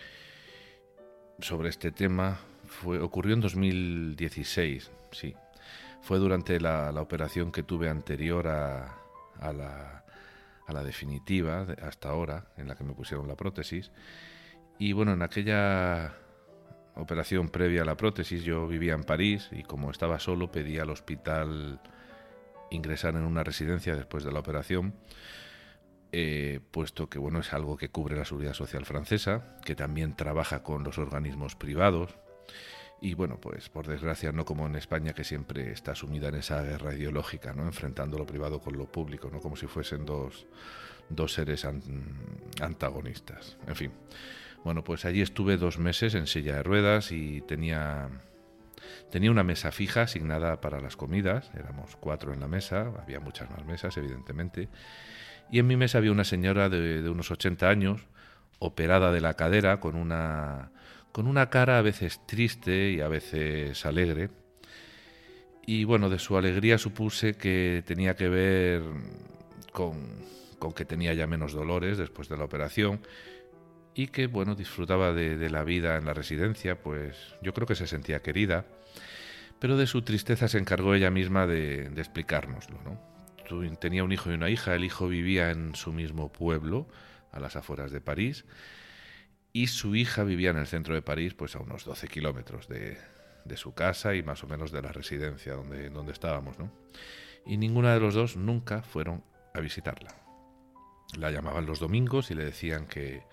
sobre 1.40 1.68
este 1.68 1.92
tema 1.92 2.38
fue 2.66 3.00
ocurrió 3.00 3.34
en 3.34 3.40
2016, 3.40 4.90
sí. 5.12 5.34
Fue 6.02 6.18
durante 6.18 6.60
la, 6.60 6.90
operación 7.00 7.52
que 7.52 7.62
tuve 7.62 7.88
anterior 7.88 8.48
a, 8.48 8.96
la, 9.40 10.04
a 10.66 10.72
la 10.72 10.82
definitiva, 10.82 11.66
hasta 11.82 12.08
ahora, 12.08 12.46
en 12.56 12.68
la 12.68 12.74
que 12.74 12.84
me 12.84 12.94
pusieron 12.94 13.28
la 13.28 13.36
prótesis. 13.36 13.90
Y 14.78 14.92
bueno, 14.92 15.12
en 15.12 15.22
aquella 15.22 16.14
operación 16.94 17.48
previa 17.48 17.82
a 17.82 17.84
la 17.84 17.96
prótesis 17.96 18.44
yo 18.44 18.66
vivía 18.66 18.94
en 18.94 19.04
París 19.04 19.48
y 19.52 19.62
como 19.62 19.90
estaba 19.90 20.18
solo 20.18 20.50
pedí 20.50 20.78
al 20.78 20.90
hospital 20.90 21.80
ingresar 22.70 23.14
en 23.14 23.22
una 23.22 23.44
residencia 23.44 23.94
después 23.96 24.24
de 24.24 24.32
la 24.32 24.40
operación, 24.40 24.94
eh, 26.12 26.60
puesto 26.70 27.08
que 27.08 27.18
bueno 27.18 27.40
es 27.40 27.52
algo 27.52 27.76
que 27.76 27.88
cubre 27.88 28.16
la 28.16 28.24
seguridad 28.24 28.54
social 28.54 28.84
francesa, 28.84 29.56
que 29.64 29.74
también 29.74 30.16
trabaja 30.16 30.62
con 30.62 30.82
los 30.84 30.98
organismos 30.98 31.54
privados 31.56 32.16
Y 33.02 33.14
bueno, 33.14 33.38
pues 33.40 33.68
por 33.70 33.86
desgracia 33.86 34.30
no 34.32 34.44
como 34.44 34.66
en 34.66 34.76
España 34.76 35.14
que 35.14 35.24
siempre 35.24 35.72
está 35.72 35.94
sumida 35.94 36.28
en 36.28 36.34
esa 36.34 36.62
guerra 36.62 36.94
ideológica, 36.94 37.54
¿no? 37.54 37.62
enfrentando 37.64 38.18
lo 38.18 38.26
privado 38.26 38.60
con 38.60 38.76
lo 38.76 38.86
público, 38.86 39.30
¿no? 39.30 39.40
como 39.40 39.56
si 39.56 39.66
fuesen 39.66 40.04
dos, 40.04 40.46
dos 41.08 41.32
seres 41.32 41.66
antagonistas. 42.60 43.56
En 43.66 43.76
fin, 43.76 43.92
bueno, 44.64 44.84
pues 44.84 45.04
allí 45.06 45.22
estuve 45.22 45.56
dos 45.56 45.78
meses 45.78 46.14
en 46.14 46.26
silla 46.26 46.56
de 46.56 46.62
ruedas 46.62 47.12
y 47.12 47.40
tenía, 47.42 48.10
tenía 49.10 49.30
una 49.30 49.44
mesa 49.44 49.72
fija 49.72 50.02
asignada 50.02 50.60
para 50.60 50.80
las 50.80 50.96
comidas, 50.96 51.50
éramos 51.54 51.96
cuatro 51.96 52.34
en 52.34 52.40
la 52.40 52.48
mesa, 52.48 52.92
había 53.00 53.20
muchas 53.20 53.50
más 53.50 53.64
mesas 53.64 53.96
evidentemente, 53.96 54.68
y 55.50 55.58
en 55.58 55.66
mi 55.66 55.76
mesa 55.76 55.98
había 55.98 56.12
una 56.12 56.24
señora 56.24 56.68
de, 56.68 57.08
unos 57.08 57.30
80 57.30 57.68
años, 57.68 58.02
operada 58.58 59.12
de 59.12 59.20
la 59.20 59.34
cadera, 59.34 59.80
con 59.80 59.96
una 59.96 60.70
con 61.12 61.26
una 61.26 61.50
cara 61.50 61.78
a 61.78 61.82
veces 61.82 62.24
triste 62.24 62.90
y 62.90 63.00
a 63.00 63.08
veces 63.08 63.84
alegre. 63.84 64.30
Y 65.66 65.82
bueno, 65.82 66.08
de 66.08 66.20
su 66.20 66.36
alegría 66.36 66.78
supuse 66.78 67.34
que 67.34 67.82
tenía 67.84 68.14
que 68.14 68.28
ver 68.28 68.82
con, 69.72 69.96
que 70.74 70.84
tenía 70.84 71.14
ya 71.14 71.26
menos 71.26 71.52
dolores 71.52 71.98
después 71.98 72.28
de 72.28 72.36
la 72.36 72.44
operación 72.44 73.00
y 73.94 74.06
que 74.06 74.28
bueno, 74.28 74.54
disfrutaba 74.54 75.12
de, 75.12 75.50
la 75.50 75.64
vida 75.64 75.96
en 75.96 76.04
la 76.04 76.14
residencia, 76.14 76.80
pues 76.80 77.16
yo 77.42 77.52
creo 77.52 77.66
que 77.66 77.74
se 77.74 77.88
sentía 77.88 78.22
querida, 78.22 78.66
pero 79.58 79.76
de 79.76 79.88
su 79.88 80.02
tristeza 80.02 80.46
se 80.46 80.58
encargó 80.58 80.94
ella 80.94 81.10
misma 81.10 81.46
de, 81.46 81.90
de 81.90 82.00
explicárnoslo. 82.00 82.80
¿no? 82.84 83.09
Tenía 83.78 84.04
un 84.04 84.12
hijo 84.12 84.30
y 84.30 84.34
una 84.34 84.50
hija, 84.50 84.74
el 84.74 84.84
hijo 84.84 85.08
vivía 85.08 85.50
en 85.50 85.74
su 85.74 85.92
mismo 85.92 86.30
pueblo, 86.32 86.86
a 87.32 87.40
las 87.40 87.56
afueras 87.56 87.92
de 87.92 88.00
París, 88.00 88.44
y 89.52 89.66
su 89.66 89.96
hija 89.96 90.24
vivía 90.24 90.50
en 90.50 90.58
el 90.58 90.66
centro 90.66 90.94
de 90.94 91.02
París, 91.02 91.34
pues 91.34 91.56
a 91.56 91.60
unos 91.60 91.84
12 91.84 92.08
kilómetros 92.08 92.68
de, 92.68 92.96
su 93.56 93.74
casa 93.74 94.14
y 94.14 94.22
más 94.22 94.44
o 94.44 94.46
menos 94.46 94.70
de 94.70 94.80
la 94.80 94.92
residencia 94.92 95.54
donde, 95.54 95.90
donde 95.90 96.12
estábamos, 96.12 96.58
¿no? 96.58 96.70
Y 97.44 97.56
ninguna 97.56 97.92
de 97.92 98.00
los 98.00 98.14
dos 98.14 98.36
nunca 98.36 98.82
fueron 98.82 99.24
a 99.54 99.60
visitarla. 99.60 100.14
La 101.18 101.32
llamaban 101.32 101.66
los 101.66 101.80
domingos 101.80 102.30
y 102.30 102.34
le 102.34 102.44
decían 102.44 102.86
que, 102.86 103.24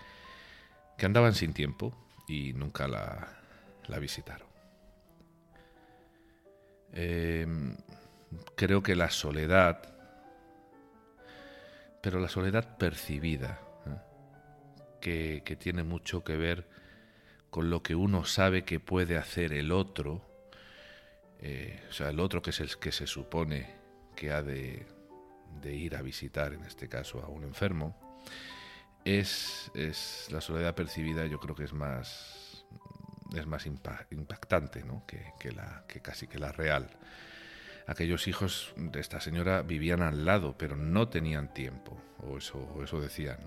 que 0.97 1.05
andaban 1.05 1.35
sin 1.35 1.53
tiempo 1.53 1.93
y 2.27 2.53
nunca 2.53 2.87
la, 2.87 3.37
la 3.87 3.99
visitaron. 3.99 4.47
Em, 6.93 7.75
creo 8.55 8.81
que 8.81 8.95
la 8.95 9.09
soledad, 9.09 9.96
pero 12.07 12.21
la 12.21 12.29
soledad 12.29 12.77
percibida, 12.77 13.59
que, 15.01 15.57
tiene 15.59 15.83
mucho 15.83 16.23
que 16.23 16.37
ver 16.37 16.65
con 17.49 17.69
lo 17.69 17.83
que 17.83 17.95
uno 17.95 18.23
sabe 18.23 18.63
que 18.63 18.79
puede 18.79 19.17
hacer 19.17 19.51
el 19.51 19.73
otro, 19.73 20.21
eh, 21.41 21.83
o 21.89 21.91
sea, 21.91 22.07
el 22.07 22.21
otro 22.21 22.41
que 22.41 22.51
es 22.51 22.61
el 22.61 22.77
que 22.77 22.93
se 22.93 23.07
supone 23.07 23.75
que 24.15 24.31
ha 24.31 24.41
de, 24.41 24.87
ir 25.65 25.97
a 25.97 26.01
visitar, 26.01 26.53
en 26.53 26.63
este 26.63 26.87
caso, 26.87 27.21
a 27.21 27.27
un 27.27 27.43
enfermo, 27.43 27.99
es, 29.03 29.69
es, 29.75 30.29
la 30.31 30.39
soledad 30.39 30.75
percibida, 30.75 31.25
yo 31.25 31.41
creo 31.41 31.55
que 31.55 31.65
es 31.65 31.73
más, 31.73 32.65
es 33.35 33.45
más 33.45 33.65
impactante 33.65 34.81
¿no? 34.85 35.05
que, 35.05 35.33
que 35.37 35.99
casi 35.99 36.25
que 36.25 36.39
la 36.39 36.53
real. 36.53 36.89
Aquellos 37.87 38.27
hijos 38.27 38.73
de 38.75 38.99
esta 38.99 39.21
señora 39.21 39.61
vivían 39.61 40.01
al 40.01 40.25
lado, 40.25 40.57
pero 40.57 40.75
no 40.75 41.07
tenían 41.07 41.53
tiempo, 41.53 41.97
o 42.19 42.37
eso, 42.37 42.83
eso 42.83 42.99
decían. 42.99 43.39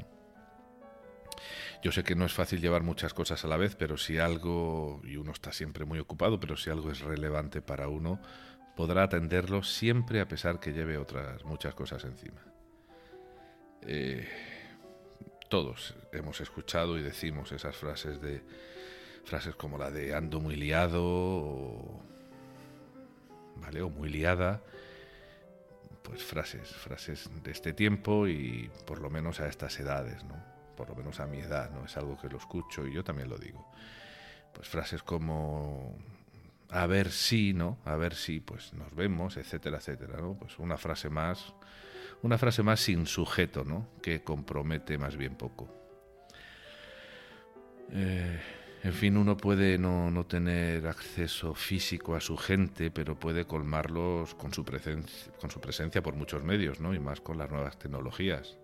Yo 1.83 1.93
sé 1.93 2.05
que 2.05 2.15
no 2.15 2.25
es 2.25 2.33
fácil 2.33 2.61
llevar 2.61 2.83
muchas 2.83 3.15
cosas 3.15 3.45
a 3.45 3.49
la 3.49 3.59
vez, 3.59 3.77
pero 3.77 3.99
si 3.99 4.19
algo, 4.19 5.01
y 5.05 5.17
uno 5.17 5.33
está 5.33 5.53
siempre 5.53 5.85
muy 5.85 5.99
ocupado, 5.99 6.41
pero 6.41 6.57
si 6.57 6.71
algo 6.71 6.91
es 6.91 7.01
relevante 7.01 7.61
para 7.61 7.89
uno, 7.89 8.21
podrá 8.77 9.03
atenderlo 9.03 9.63
siempre 9.63 10.21
a 10.21 10.29
pesar 10.29 10.59
que 10.59 10.73
lleve 10.73 10.97
otras 10.97 11.45
muchas 11.45 11.75
cosas 11.75 12.03
encima. 12.05 12.41
Eh, 13.83 14.27
todos 15.51 15.95
hemos 16.13 16.41
escuchado 16.41 16.99
y 16.99 17.03
decimos 17.03 17.53
esas 17.53 17.77
frases 17.77 18.21
de 18.21 18.43
frases 19.25 19.55
como 19.55 19.77
la 19.77 19.91
de 19.91 20.15
ando 20.15 20.41
muy 20.41 20.57
liado 20.57 21.03
o, 21.05 22.03
o 23.83 23.91
muy 23.91 24.09
liada 24.09 24.63
pues 26.03 26.23
frases 26.23 26.69
frases 26.69 27.31
de 27.43 27.51
este 27.51 27.73
tiempo 27.73 28.27
y 28.27 28.71
por 28.87 29.01
lo 29.01 29.11
menos 29.11 29.41
a 29.41 29.47
estas 29.47 29.79
edades 29.79 30.25
no 30.25 30.51
por 30.81 30.89
lo 30.89 30.95
menos 30.95 31.21
a 31.21 31.27
mi 31.27 31.41
edad, 31.41 31.71
¿no? 31.73 31.85
Es 31.85 31.95
algo 31.99 32.17
que 32.19 32.31
lo 32.31 32.39
escucho 32.39 32.87
y 32.87 32.95
yo 32.95 33.05
también 33.05 33.29
lo 33.29 33.37
digo. 33.37 33.71
Pues 34.55 34.67
frases 34.67 35.03
como 35.03 35.95
a 36.71 36.87
ver 36.87 37.11
si, 37.11 37.53
¿no? 37.53 37.77
A 37.85 37.97
ver 37.97 38.15
si, 38.15 38.41
pues 38.41 38.73
nos 38.73 38.95
vemos, 38.95 39.37
etcétera, 39.37 39.77
etcétera, 39.77 40.23
¿no? 40.23 40.39
Pues 40.39 40.59
una 40.59 40.79
frase 40.79 41.11
más, 41.11 41.53
una 42.23 42.39
frase 42.39 42.63
más 42.63 42.81
sin 42.81 43.05
sujeto, 43.05 43.63
¿no? 43.63 43.89
Que 44.01 44.25
compromete 44.25 44.97
más 44.97 45.19
bien 45.19 45.35
poco. 45.35 45.69
Eh, 47.91 48.41
en 48.83 48.93
fin, 48.95 49.17
uno 49.17 49.37
puede 49.37 49.77
no, 49.77 50.11
no, 50.11 50.25
tener 50.25 50.87
acceso 50.87 51.55
físico 51.55 52.15
a 52.15 52.21
su 52.21 52.37
gente, 52.37 52.91
pero 52.91 53.19
puede 53.19 53.45
colmarlos 53.45 54.35
con 54.35 54.55
su, 54.55 54.65
presencia, 54.65 55.33
con 55.39 55.51
su 55.51 55.61
presencia 55.61 56.03
por 56.03 56.15
muchos 56.15 56.43
medios, 56.43 56.81
¿no? 56.81 56.95
Y 56.95 56.99
más 56.99 57.21
con 57.21 57.37
las 57.37 57.51
nuevas 57.51 57.79
tecnologías 57.79 58.57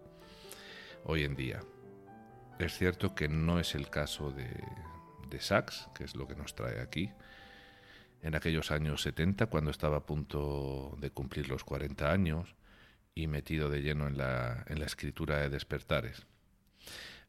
hoy 1.04 1.24
en 1.24 1.36
día. 1.36 1.60
Es 2.58 2.78
cierto 2.78 3.14
que 3.14 3.28
no 3.28 3.60
es 3.60 3.74
el 3.74 3.90
caso 3.90 4.30
de, 4.30 4.48
de 5.28 5.40
Sachs, 5.40 5.88
que 5.94 6.04
es 6.04 6.16
lo 6.16 6.26
que 6.26 6.34
nos 6.34 6.54
trae 6.54 6.80
aquí, 6.80 7.10
en 8.22 8.34
aquellos 8.34 8.70
años 8.70 9.02
70, 9.02 9.46
cuando 9.46 9.70
estaba 9.70 9.98
a 9.98 10.06
punto 10.06 10.96
de 10.98 11.10
cumplir 11.10 11.48
los 11.48 11.62
40 11.64 12.10
años 12.10 12.56
y 13.14 13.26
metido 13.26 13.68
de 13.68 13.82
lleno 13.82 14.06
en 14.06 14.16
la, 14.16 14.64
en 14.66 14.80
la 14.80 14.86
escritura 14.86 15.38
de 15.38 15.50
despertares. 15.50 16.26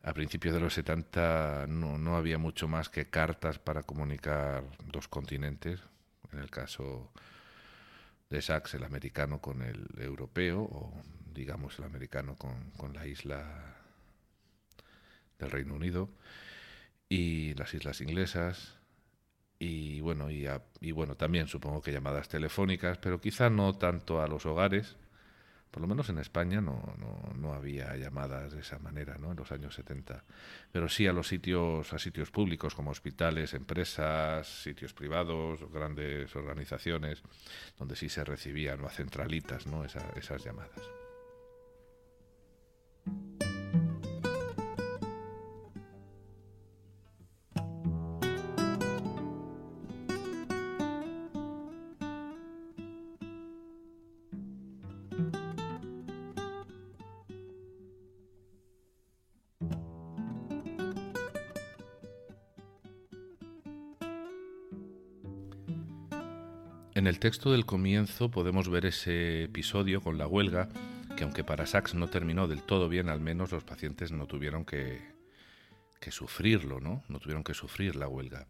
A 0.08 0.14
principios 0.14 0.54
de 0.54 0.62
los 0.62 0.74
70 0.74 1.66
no, 1.68 1.98
no, 1.98 2.16
había 2.16 2.38
mucho 2.38 2.70
más 2.70 2.88
que 2.88 3.10
cartas 3.10 3.60
para 3.60 3.84
comunicar 3.84 4.64
dos 4.86 5.10
continentes, 5.10 5.82
en 6.32 6.40
el 6.40 6.50
caso 6.50 7.12
de 8.30 8.42
Sachs, 8.42 8.76
el 8.76 8.86
americano 8.86 9.42
con 9.42 9.62
el 9.62 9.86
europeo, 9.98 10.62
o 10.62 10.94
digamos 11.34 11.78
el 11.80 11.84
americano 11.84 12.38
con, 12.38 12.72
con 12.78 12.94
la 12.94 13.06
isla 13.06 13.76
del 15.40 15.52
Reino 15.52 15.74
Unido 15.74 16.10
y 17.10 17.54
las 17.56 17.74
islas 17.74 18.00
inglesas 18.00 18.78
y 19.60 20.00
bueno 20.00 20.32
y, 20.32 20.48
y, 20.80 20.92
bueno 20.94 21.16
también 21.16 21.50
supongo 21.50 21.82
que 21.82 21.92
llamadas 21.92 22.30
telefónicas 22.30 22.98
pero 22.98 23.20
quizá 23.20 23.50
no 23.50 23.74
tanto 23.74 24.22
a 24.22 24.28
los 24.28 24.46
hogares 24.46 24.96
por 25.78 25.84
lo 25.84 25.88
menos 25.88 26.10
en 26.10 26.18
España 26.18 26.60
no, 26.60 26.82
no, 26.98 27.36
no, 27.36 27.54
había 27.54 27.96
llamadas 27.96 28.52
de 28.52 28.62
esa 28.62 28.80
manera 28.80 29.16
¿no? 29.20 29.30
en 29.30 29.38
los 29.38 29.52
años 29.52 29.76
70 29.76 30.24
pero 30.72 30.90
sí 30.90 31.06
a 31.06 31.14
los 31.14 31.28
sitios 31.28 31.94
a 31.94 32.00
sitios 32.00 32.32
públicos 32.32 32.74
como 32.74 32.90
hospitales 32.90 33.54
empresas 33.54 34.48
sitios 34.48 34.96
privados 34.96 35.60
grandes 35.72 36.36
organizaciones 36.36 37.22
donde 37.78 37.96
sí 37.96 38.10
se 38.10 38.24
recibían 38.24 38.82
o 38.82 38.88
a 38.88 38.90
centralitas 38.90 39.68
no 39.68 39.86
esas 39.86 40.44
llamadas 40.44 40.82
En 66.98 67.06
el 67.06 67.20
texto 67.20 67.52
del 67.52 67.68
comienzo 67.68 68.32
podemos 68.32 68.70
ver 68.70 68.88
ese 68.88 69.44
episodio 69.44 70.02
con 70.02 70.18
la 70.18 70.26
huelga, 70.26 70.68
que 71.16 71.26
aunque 71.26 71.44
para 71.44 71.68
Sachs 71.68 71.94
no 71.94 72.08
terminó 72.08 72.48
del 72.48 72.64
todo 72.64 72.90
bien, 72.90 73.08
al 73.08 73.20
menos 73.20 73.52
los 73.52 73.64
pacientes 73.64 74.12
no 74.12 74.26
tuvieron 74.26 74.66
que, 74.66 75.00
sufrirlo, 76.10 76.80
¿no? 76.80 77.04
No 77.08 77.20
tuvieron 77.20 77.44
que 77.44 77.54
sufrir 77.54 77.96
la 77.96 78.08
huelga. 78.08 78.48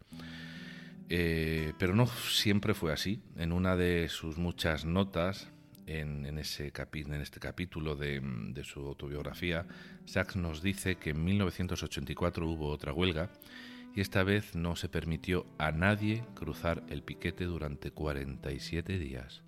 Eh, 1.10 1.74
pero 1.78 1.94
no 1.94 2.06
siempre 2.06 2.72
fue 2.72 2.90
así. 2.90 3.20
En 3.36 3.52
una 3.52 3.76
de 3.76 4.08
sus 4.08 4.38
muchas 4.38 4.86
notas, 4.86 5.50
en, 5.84 6.24
ese 6.38 6.72
en 6.74 7.20
este 7.20 7.40
capítulo 7.40 7.96
de, 7.96 8.22
de, 8.22 8.64
su 8.64 8.80
autobiografía, 8.80 9.66
Sachs 10.06 10.36
nos 10.36 10.62
dice 10.62 10.96
que 10.96 11.10
en 11.10 11.22
1984 11.22 12.48
hubo 12.48 12.70
otra 12.70 12.94
huelga 12.94 13.28
y 13.94 14.00
esta 14.00 14.22
vez 14.22 14.54
no 14.54 14.76
se 14.76 14.88
permitió 14.88 15.46
a 15.58 15.72
nadie 15.72 16.24
cruzar 16.34 16.84
el 16.88 17.02
piquete 17.02 17.44
durante 17.44 17.90
47 17.90 18.98
días. 18.98 19.42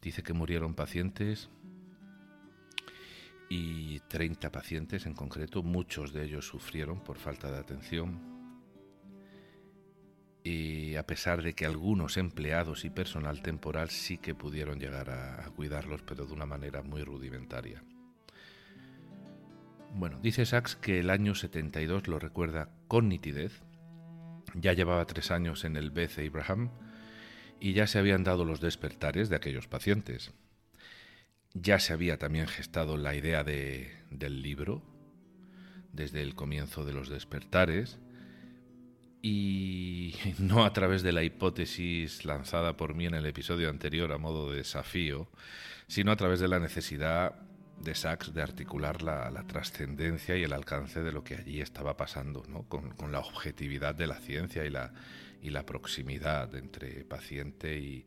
Dice 0.00 0.22
que 0.22 0.32
murieron 0.32 0.74
pacientes 0.74 1.50
y 3.48 4.00
30 4.08 4.50
pacientes 4.50 5.06
en 5.06 5.14
concreto, 5.14 5.62
muchos 5.62 6.12
de 6.12 6.24
ellos 6.24 6.46
sufrieron 6.46 7.00
por 7.04 7.18
falta 7.18 7.50
de 7.50 7.58
atención. 7.58 8.32
y 10.44 10.96
a 10.96 11.06
pesar 11.06 11.40
de 11.40 11.54
que 11.54 11.66
algunos 11.66 12.16
empleados 12.16 12.84
y 12.84 12.90
personal 12.90 13.42
temporal 13.42 13.90
sí 13.90 14.18
que 14.18 14.34
pudieron 14.34 14.80
llegar 14.80 15.08
a, 15.08 15.48
cuidarlos, 15.54 16.02
pero 16.02 16.26
de 16.26 16.32
una 16.32 16.46
manera 16.46 16.82
muy 16.82 17.04
rudimentaria. 17.04 17.84
Bueno, 19.94 20.18
dice 20.22 20.46
Sachs 20.46 20.74
que 20.74 21.00
el 21.00 21.10
año 21.10 21.34
72 21.34 22.08
lo 22.08 22.18
recuerda 22.18 22.70
con 22.88 23.08
nitidez. 23.10 23.62
Ya 24.54 24.72
llevaba 24.72 25.06
tres 25.06 25.30
años 25.30 25.64
en 25.64 25.76
el 25.76 25.90
Beth 25.90 26.18
Abraham 26.18 26.70
y 27.60 27.74
ya 27.74 27.86
se 27.86 27.98
habían 27.98 28.24
dado 28.24 28.44
los 28.46 28.60
despertares 28.60 29.28
de 29.28 29.36
aquellos 29.36 29.68
pacientes. 29.68 30.32
Ya 31.52 31.78
se 31.78 31.92
había 31.92 32.18
también 32.18 32.46
gestado 32.48 32.96
la 32.96 33.14
idea 33.14 33.44
de, 33.44 33.92
del 34.10 34.40
libro 34.40 34.82
desde 35.92 36.22
el 36.22 36.34
comienzo 36.34 36.86
de 36.86 36.94
los 36.94 37.10
despertares 37.10 37.98
y 39.20 40.14
no 40.38 40.64
a 40.64 40.72
través 40.72 41.02
de 41.02 41.12
la 41.12 41.22
hipótesis 41.22 42.24
lanzada 42.24 42.78
por 42.78 42.94
mí 42.94 43.04
en 43.04 43.14
el 43.14 43.26
episodio 43.26 43.68
anterior 43.68 44.10
a 44.12 44.18
modo 44.18 44.50
de 44.50 44.56
desafío, 44.56 45.28
sino 45.86 46.12
a 46.12 46.16
través 46.16 46.40
de 46.40 46.48
la 46.48 46.58
necesidad 46.58 47.51
de 47.78 47.94
Sachs 47.94 48.32
de 48.32 48.42
articular 48.42 49.02
la, 49.02 49.30
trascendencia 49.46 50.36
y 50.36 50.44
el 50.44 50.52
alcance 50.52 51.02
de 51.02 51.12
lo 51.12 51.24
que 51.24 51.34
allí 51.36 51.60
estaba 51.60 51.96
pasando, 51.96 52.44
¿no? 52.48 52.64
con, 52.68 53.12
la 53.12 53.18
objetividad 53.18 53.94
de 53.94 54.06
la 54.06 54.16
ciencia 54.16 54.64
y 54.64 54.70
la, 54.70 54.92
y 55.40 55.50
la 55.50 55.66
proximidad 55.66 56.54
entre 56.54 57.04
paciente 57.04 57.78
y, 57.78 58.06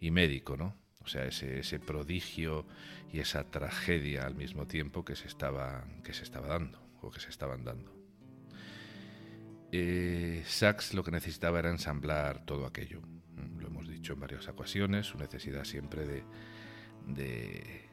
y 0.00 0.10
médico, 0.10 0.56
¿no? 0.56 0.76
O 1.00 1.08
sea, 1.08 1.24
ese, 1.24 1.60
ese, 1.60 1.78
prodigio 1.78 2.66
y 3.12 3.20
esa 3.20 3.48
tragedia 3.48 4.26
al 4.26 4.34
mismo 4.34 4.66
tiempo 4.66 5.04
que 5.04 5.14
se 5.14 5.28
estaba, 5.28 5.84
que 6.02 6.12
se 6.12 6.24
estaba 6.24 6.48
dando 6.48 6.80
o 7.00 7.10
que 7.10 7.20
se 7.20 7.30
estaban 7.30 7.64
dando. 7.64 7.94
Eh, 9.70 10.42
Sachs 10.46 10.94
lo 10.94 11.04
que 11.04 11.12
necesitaba 11.12 11.60
era 11.60 11.70
ensamblar 11.70 12.44
todo 12.44 12.66
aquello. 12.66 13.02
Lo 13.58 13.68
hemos 13.68 13.88
dicho 13.88 14.14
en 14.14 14.20
varias 14.20 14.48
ocasiones, 14.48 15.06
su 15.06 15.18
necesidad 15.18 15.64
siempre 15.64 16.24
de 17.06 17.85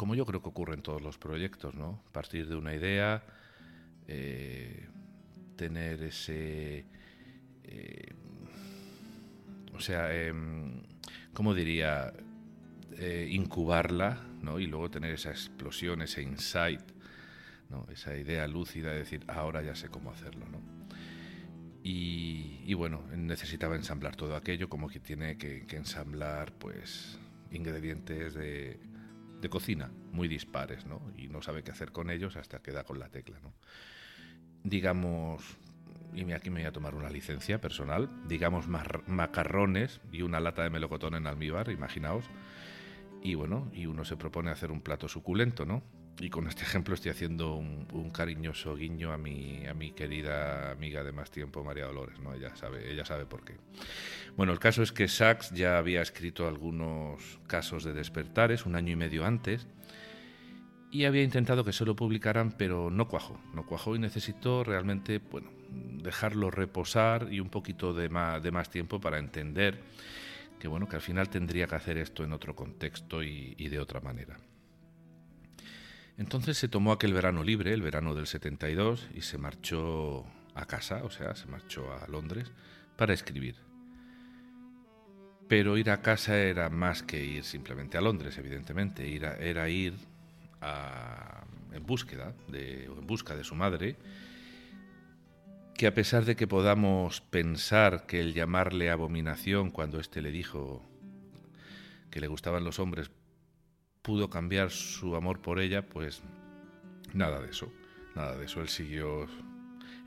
como 0.00 0.14
yo 0.14 0.24
creo 0.24 0.40
que 0.40 0.48
ocurre 0.48 0.72
en 0.72 0.80
todos 0.80 1.02
los 1.02 1.18
proyectos, 1.18 1.74
¿no? 1.74 2.02
Partir 2.10 2.48
de 2.48 2.56
una 2.56 2.74
idea, 2.74 3.22
eh, 4.08 4.88
tener 5.56 6.02
ese, 6.02 6.86
eh, 7.64 8.14
o 9.74 9.80
sea, 9.80 10.10
em, 10.14 10.82
¿cómo 11.34 11.54
diría? 11.54 12.12
incubarla, 13.30 14.20
¿no? 14.42 14.58
Y 14.58 14.66
luego 14.66 14.90
tener 14.90 15.14
esa 15.14 15.30
explosión, 15.30 16.02
ese 16.02 16.20
insight 16.20 16.82
esa 17.92 18.16
idea 18.16 18.46
lúcida 18.46 18.90
de 18.90 18.98
decir, 18.98 19.24
ahora 19.28 19.62
ya 19.62 19.74
sé 19.74 19.88
cómo 19.88 20.10
hacerlo. 20.10 20.46
¿no? 20.50 20.60
Y, 21.82 22.74
bueno, 22.74 23.02
necesitaba 23.16 23.76
ensamblar 23.76 24.16
todo 24.16 24.36
aquello 24.36 24.68
como 24.68 24.88
que 24.88 25.00
tiene 25.00 25.36
que, 25.38 25.64
ensamblar 25.70 26.52
pues 26.52 27.18
ingredientes 27.50 28.34
de, 28.34 28.78
cocina 29.48 29.90
muy 30.12 30.28
dispares, 30.28 30.86
¿no? 30.86 31.00
Y 31.16 31.28
no 31.28 31.42
sabe 31.42 31.62
qué 31.62 31.70
hacer 31.70 31.92
con 31.92 32.10
ellos 32.10 32.36
hasta 32.36 32.60
que 32.60 32.72
da 32.72 32.84
con 32.84 32.98
la 32.98 33.08
tecla, 33.08 33.38
¿no? 33.40 33.54
Digamos, 34.62 35.42
y 36.14 36.30
aquí 36.32 36.50
me 36.50 36.60
voy 36.60 36.68
a 36.68 36.72
tomar 36.72 36.94
una 36.94 37.08
licencia 37.08 37.60
personal, 37.60 38.10
digamos 38.26 38.66
macarrones 38.68 40.00
y 40.12 40.22
una 40.22 40.40
lata 40.40 40.62
de 40.62 40.70
melocotón 40.70 41.14
en 41.14 41.26
almíbar, 41.26 41.70
imaginaos, 41.70 42.24
y 43.22 43.34
bueno, 43.34 43.70
y 43.72 43.86
uno 43.86 44.04
se 44.04 44.16
propone 44.16 44.50
hacer 44.50 44.70
un 44.70 44.80
plato 44.80 45.08
suculento, 45.08 45.64
¿no? 45.64 45.82
Y 46.20 46.28
con 46.28 46.46
este 46.46 46.62
ejemplo 46.62 46.94
estoy 46.94 47.10
haciendo 47.10 47.54
un, 47.54 48.10
cariñoso 48.10 48.76
guiño 48.76 49.12
a 49.12 49.18
mi, 49.18 49.66
a 49.66 49.72
mi 49.72 49.92
querida 49.92 50.72
amiga 50.72 51.02
de 51.02 51.12
más 51.12 51.30
tiempo, 51.30 51.64
María 51.64 51.86
Dolores, 51.86 52.18
¿no? 52.20 52.34
Ella 52.34 52.54
sabe, 52.56 52.92
ella 52.92 53.06
sabe 53.06 53.24
por 53.24 53.44
qué. 53.44 53.56
Bueno, 54.36 54.52
el 54.52 54.58
caso 54.58 54.82
es 54.82 54.92
que 54.92 55.08
Sachs 55.08 55.50
ya 55.52 55.78
había 55.78 56.02
escrito 56.02 56.46
algunos 56.46 57.38
casos 57.46 57.84
de 57.84 57.94
despertares 57.94 58.66
un 58.66 58.74
año 58.74 58.92
y 58.92 58.96
medio 58.96 59.24
antes 59.24 59.66
y 60.90 61.04
había 61.04 61.22
intentado 61.22 61.64
que 61.64 61.72
se 61.72 61.86
lo 61.86 61.96
publicaran, 61.96 62.52
pero 62.52 62.90
no 62.90 63.08
cuajó, 63.08 63.40
no 63.54 63.64
cuajó 63.64 63.96
y 63.96 63.98
necesitó 63.98 64.64
realmente, 64.64 65.18
bueno, 65.18 65.50
dejarlo 65.70 66.50
reposar 66.50 67.28
y 67.32 67.40
un 67.40 67.48
poquito 67.48 67.94
de 67.94 68.08
más, 68.10 68.42
de 68.42 68.50
más 68.50 68.68
tiempo 68.68 69.00
para 69.00 69.18
entender 69.18 69.80
que, 70.58 70.68
bueno, 70.68 70.86
que 70.86 70.96
al 70.96 71.02
final 71.02 71.30
tendría 71.30 71.66
que 71.66 71.76
hacer 71.76 71.96
esto 71.96 72.24
en 72.24 72.32
otro 72.32 72.54
contexto 72.54 73.22
y 73.22 73.54
de 73.56 73.78
otra 73.78 74.00
manera. 74.00 74.36
Entonces 76.20 76.58
se 76.58 76.68
tomó 76.68 76.92
aquel 76.92 77.14
verano 77.14 77.42
libre, 77.42 77.72
el 77.72 77.80
verano 77.80 78.14
del 78.14 78.26
72, 78.26 79.08
y 79.14 79.22
se 79.22 79.38
marchó 79.38 80.26
a 80.54 80.66
casa, 80.66 81.02
o 81.02 81.10
sea, 81.10 81.34
se 81.34 81.46
marchó 81.46 81.90
a 81.94 82.06
Londres 82.08 82.52
para 82.96 83.14
escribir. 83.14 83.56
Pero 85.48 85.78
ir 85.78 85.88
a 85.88 86.02
casa 86.02 86.36
era 86.36 86.68
más 86.68 87.02
que 87.02 87.24
ir 87.24 87.42
simplemente 87.42 87.96
a 87.96 88.02
Londres, 88.02 88.36
evidentemente, 88.36 89.16
era 89.16 89.70
ir 89.70 89.94
en 91.72 91.86
búsqueda 91.86 92.34
de, 92.48 92.84
en 92.84 93.06
busca 93.06 93.34
de 93.34 93.42
su 93.42 93.54
madre, 93.54 93.96
que 95.74 95.86
a 95.86 95.94
pesar 95.94 96.26
de 96.26 96.36
que 96.36 96.46
podamos 96.46 97.22
pensar 97.22 98.04
que 98.04 98.20
el 98.20 98.34
llamarle 98.34 98.90
abominación 98.90 99.70
cuando 99.70 99.98
éste 99.98 100.20
le 100.20 100.30
dijo 100.30 100.84
que 102.10 102.20
le 102.20 102.26
gustaban 102.26 102.62
los 102.62 102.78
hombres 102.78 103.10
pudo 104.02 104.30
cambiar 104.30 104.70
su 104.70 105.16
amor 105.16 105.40
por 105.40 105.60
ella, 105.60 105.88
pues 105.88 106.22
nada 107.12 107.40
de 107.40 107.50
eso, 107.50 107.72
nada 108.14 108.36
de 108.36 108.46
eso. 108.46 108.62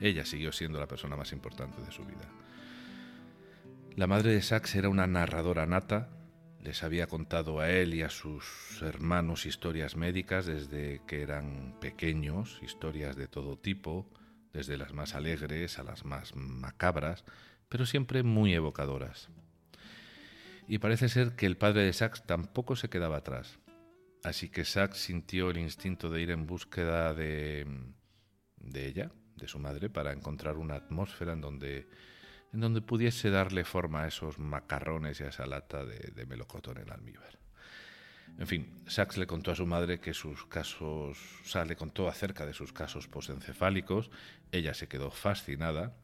Ella 0.00 0.24
siguió 0.24 0.52
siendo 0.52 0.80
la 0.80 0.88
persona 0.88 1.16
más 1.16 1.32
importante 1.32 1.80
de 1.80 1.92
su 1.92 2.04
vida. 2.04 2.28
La 3.96 4.06
madre 4.06 4.32
de 4.32 4.42
Sachs 4.42 4.74
era 4.74 4.88
una 4.88 5.06
narradora 5.06 5.66
nata, 5.66 6.10
les 6.60 6.82
había 6.82 7.06
contado 7.06 7.60
a 7.60 7.70
él 7.70 7.94
y 7.94 8.02
a 8.02 8.08
sus 8.08 8.80
hermanos 8.82 9.46
historias 9.46 9.96
médicas 9.96 10.46
desde 10.46 11.02
que 11.06 11.22
eran 11.22 11.76
pequeños, 11.80 12.58
historias 12.62 13.16
de 13.16 13.28
todo 13.28 13.58
tipo, 13.58 14.10
desde 14.52 14.78
las 14.78 14.92
más 14.94 15.14
alegres 15.14 15.78
a 15.78 15.82
las 15.82 16.04
más 16.04 16.34
macabras, 16.34 17.24
pero 17.68 17.86
siempre 17.86 18.22
muy 18.22 18.54
evocadoras. 18.54 19.28
Y 20.66 20.78
parece 20.78 21.08
ser 21.08 21.36
que 21.36 21.46
el 21.46 21.58
padre 21.58 21.82
de 21.82 21.92
Sachs 21.92 22.24
tampoco 22.24 22.76
se 22.76 22.88
quedaba 22.88 23.18
atrás. 23.18 23.58
Así 24.24 24.48
que 24.48 24.64
Sachs 24.64 24.96
sintió 24.98 25.50
el 25.50 25.58
instinto 25.58 26.08
de 26.08 26.22
ir 26.22 26.30
en 26.30 26.46
búsqueda 26.46 27.12
de, 27.12 27.66
de 28.56 28.86
ella, 28.86 29.10
de 29.36 29.46
su 29.46 29.58
madre, 29.58 29.90
para 29.90 30.12
encontrar 30.12 30.56
una 30.56 30.76
atmósfera 30.76 31.34
en 31.34 31.42
donde, 31.42 31.86
en 32.54 32.60
donde 32.60 32.80
pudiese 32.80 33.28
darle 33.28 33.64
forma 33.64 34.04
a 34.04 34.08
esos 34.08 34.38
macarrones 34.38 35.20
y 35.20 35.24
a 35.24 35.28
esa 35.28 35.44
lata 35.44 35.84
de, 35.84 36.24
melocotón 36.24 36.78
en 36.78 36.90
almíbar. 36.90 37.38
En 38.38 38.46
fin, 38.46 38.82
Sachs 38.86 39.18
le 39.18 39.26
contó 39.26 39.50
a 39.50 39.56
su 39.56 39.66
madre 39.66 40.00
que 40.00 40.14
sus 40.14 40.46
casos, 40.46 41.18
o 41.44 41.46
sea, 41.46 41.66
le 41.66 41.76
contó 41.76 42.08
acerca 42.08 42.46
de 42.46 42.54
sus 42.54 42.72
casos 42.72 43.06
posencefálicos, 43.08 44.10
ella 44.50 44.72
se 44.72 44.88
quedó 44.88 45.10
fascinada, 45.10 45.94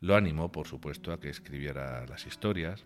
lo 0.00 0.16
animó, 0.16 0.50
por 0.50 0.66
supuesto, 0.66 1.12
a 1.12 1.20
que 1.20 1.30
escribiera 1.30 2.04
las 2.06 2.26
historias, 2.26 2.84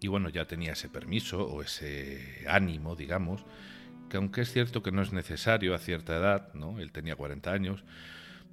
y 0.00 0.08
bueno, 0.08 0.30
ya 0.30 0.46
tenía 0.46 0.72
ese 0.72 0.88
permiso 0.88 1.46
o 1.46 1.62
ese 1.62 2.44
ánimo, 2.48 2.96
digamos, 2.96 3.44
que 4.08 4.16
aunque 4.16 4.40
es 4.40 4.52
cierto 4.52 4.82
que 4.82 4.92
no 4.92 5.02
es 5.02 5.12
necesario 5.12 5.74
a 5.74 5.78
cierta 5.78 6.16
edad, 6.16 6.52
¿no? 6.54 6.80
Él 6.80 6.90
tenía 6.90 7.16
40 7.16 7.52
años, 7.52 7.84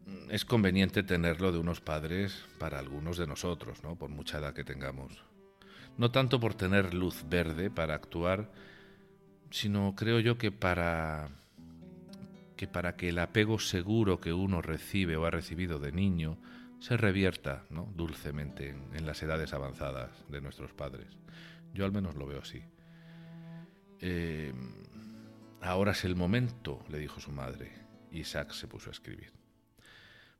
mm, 0.05 0.31
es 0.31 0.43
conveniente 0.43 1.03
tenerlo 1.03 1.51
de 1.51 1.57
unos 1.57 1.79
padres 1.79 2.45
para 2.59 2.79
algunos 2.79 3.17
de 3.17 3.27
nosotros, 3.27 3.81
¿no? 3.81 3.95
Por 3.95 4.09
mucha 4.09 4.39
edad 4.39 4.53
que 4.53 4.65
tengamos. 4.65 5.23
No 5.97 6.11
tanto 6.11 6.39
por 6.39 6.53
tener 6.53 6.93
luz 6.93 7.23
verde 7.27 7.71
para 7.71 7.95
actuar, 7.95 8.51
sino 9.49 9.95
creo 9.95 10.19
yo 10.19 10.37
que 10.37 10.51
para 10.51 11.29
que 12.57 12.67
para 12.67 12.95
que 12.95 13.09
el 13.09 13.19
apego 13.19 13.59
seguro 13.59 14.19
que 14.19 14.33
uno 14.33 14.61
recibe 14.61 15.15
o 15.15 15.25
ha 15.25 15.31
recibido 15.31 15.79
de 15.79 15.91
niño 15.91 16.37
se 16.79 16.97
revierta 16.97 17.65
¿no? 17.69 17.91
dulcemente 17.95 18.69
en, 18.69 19.05
las 19.05 19.21
edades 19.23 19.53
avanzadas 19.53 20.11
de 20.29 20.41
nuestros 20.41 20.73
padres. 20.73 21.17
Yo 21.73 21.85
al 21.85 21.91
menos 21.91 22.15
lo 22.15 22.27
veo 22.27 22.41
así. 22.41 22.63
Eh, 23.99 24.53
ahora 25.61 25.91
es 25.91 26.05
el 26.05 26.15
momento, 26.15 26.83
le 26.89 26.99
dijo 26.99 27.19
su 27.19 27.31
madre. 27.31 27.71
Isaac 28.11 28.51
se 28.51 28.67
puso 28.67 28.89
a 28.89 28.93
escribir. 28.93 29.31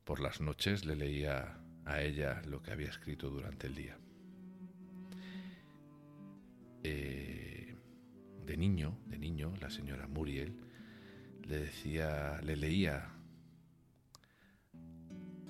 Por 0.04 0.20
las 0.20 0.40
noches 0.40 0.84
le 0.84 0.96
leía 0.96 1.58
a 1.84 2.02
ella 2.02 2.40
lo 2.46 2.62
que 2.62 2.72
había 2.72 2.88
escrito 2.88 3.30
durante 3.30 3.66
el 3.66 3.74
día. 3.74 3.98
Eh, 6.84 7.74
de 8.46 8.56
niño, 8.56 8.98
de 9.06 9.18
niño, 9.18 9.52
la 9.60 9.70
señora 9.70 10.06
Muriel 10.06 10.56
le 11.48 11.60
decía, 11.60 12.40
le 12.42 12.56
leía 12.56 13.10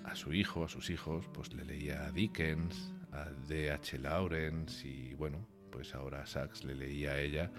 a 0.08 0.16
su 0.16 0.32
hijo, 0.32 0.64
a 0.64 0.68
sus 0.68 0.90
hijos, 0.90 1.28
pues 1.32 1.52
le 1.52 1.64
leía 1.64 2.06
a 2.06 2.12
Dickens, 2.12 2.94
a 3.12 3.26
D.H. 3.46 3.98
Lawrence 3.98 4.86
y 4.86 5.14
bueno, 5.14 5.46
pues 5.70 5.94
ahora 5.94 6.26
Sachs 6.26 6.64
le 6.64 6.74
leía 6.74 7.12
a 7.12 7.20
ella 7.20 7.52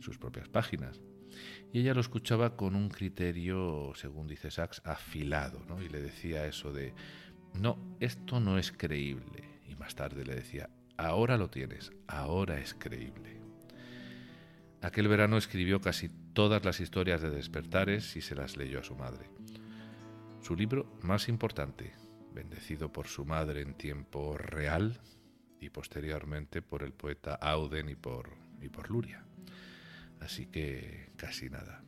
sus 0.00 0.18
propias 0.18 0.48
páginas. 0.48 1.00
Y 1.72 1.80
ella 1.80 1.94
lo 1.94 2.00
escuchaba 2.00 2.56
con 2.56 2.74
un 2.74 2.88
criterio, 2.88 3.92
según 3.94 4.26
dice 4.26 4.50
Sachs, 4.50 4.82
afilado, 4.84 5.64
¿no? 5.66 5.80
Y 5.80 5.88
le 5.88 6.02
decía 6.02 6.46
eso 6.46 6.72
de, 6.72 6.92
no, 7.54 7.78
esto 8.00 8.40
no 8.40 8.58
es 8.58 8.72
creíble. 8.72 9.60
Y 9.68 9.76
más 9.76 9.94
tarde 9.94 10.24
le 10.24 10.34
decía, 10.34 10.68
ahora 10.96 11.38
lo 11.38 11.50
tienes, 11.50 11.92
ahora 12.08 12.58
es 12.58 12.74
creíble. 12.74 13.40
Aquel 14.82 15.06
verano 15.06 15.36
escribió 15.36 15.80
casi 15.80 16.08
todas 16.34 16.64
las 16.64 16.80
historias 16.80 17.22
de 17.22 17.30
despertares 17.30 18.16
y 18.16 18.20
se 18.20 18.34
las 18.34 18.56
leyó 18.56 18.80
a 18.80 18.84
su 18.84 18.96
madre. 18.96 19.30
Su 20.42 20.56
libro 20.56 20.98
más 21.02 21.28
importante, 21.28 21.92
bendecido 22.34 22.92
por 22.92 23.06
su 23.06 23.24
madre 23.24 23.60
en 23.60 23.74
tiempo 23.74 24.36
real 24.36 25.00
y 25.60 25.70
posteriormente 25.70 26.62
por 26.62 26.82
el 26.82 26.92
poeta 26.92 27.36
Auden 27.36 27.88
y 27.88 27.94
por, 27.94 28.30
y 28.60 28.68
por 28.68 28.90
Luria. 28.90 29.24
Así 30.18 30.46
que 30.46 31.12
casi 31.14 31.48
nada. 31.48 31.84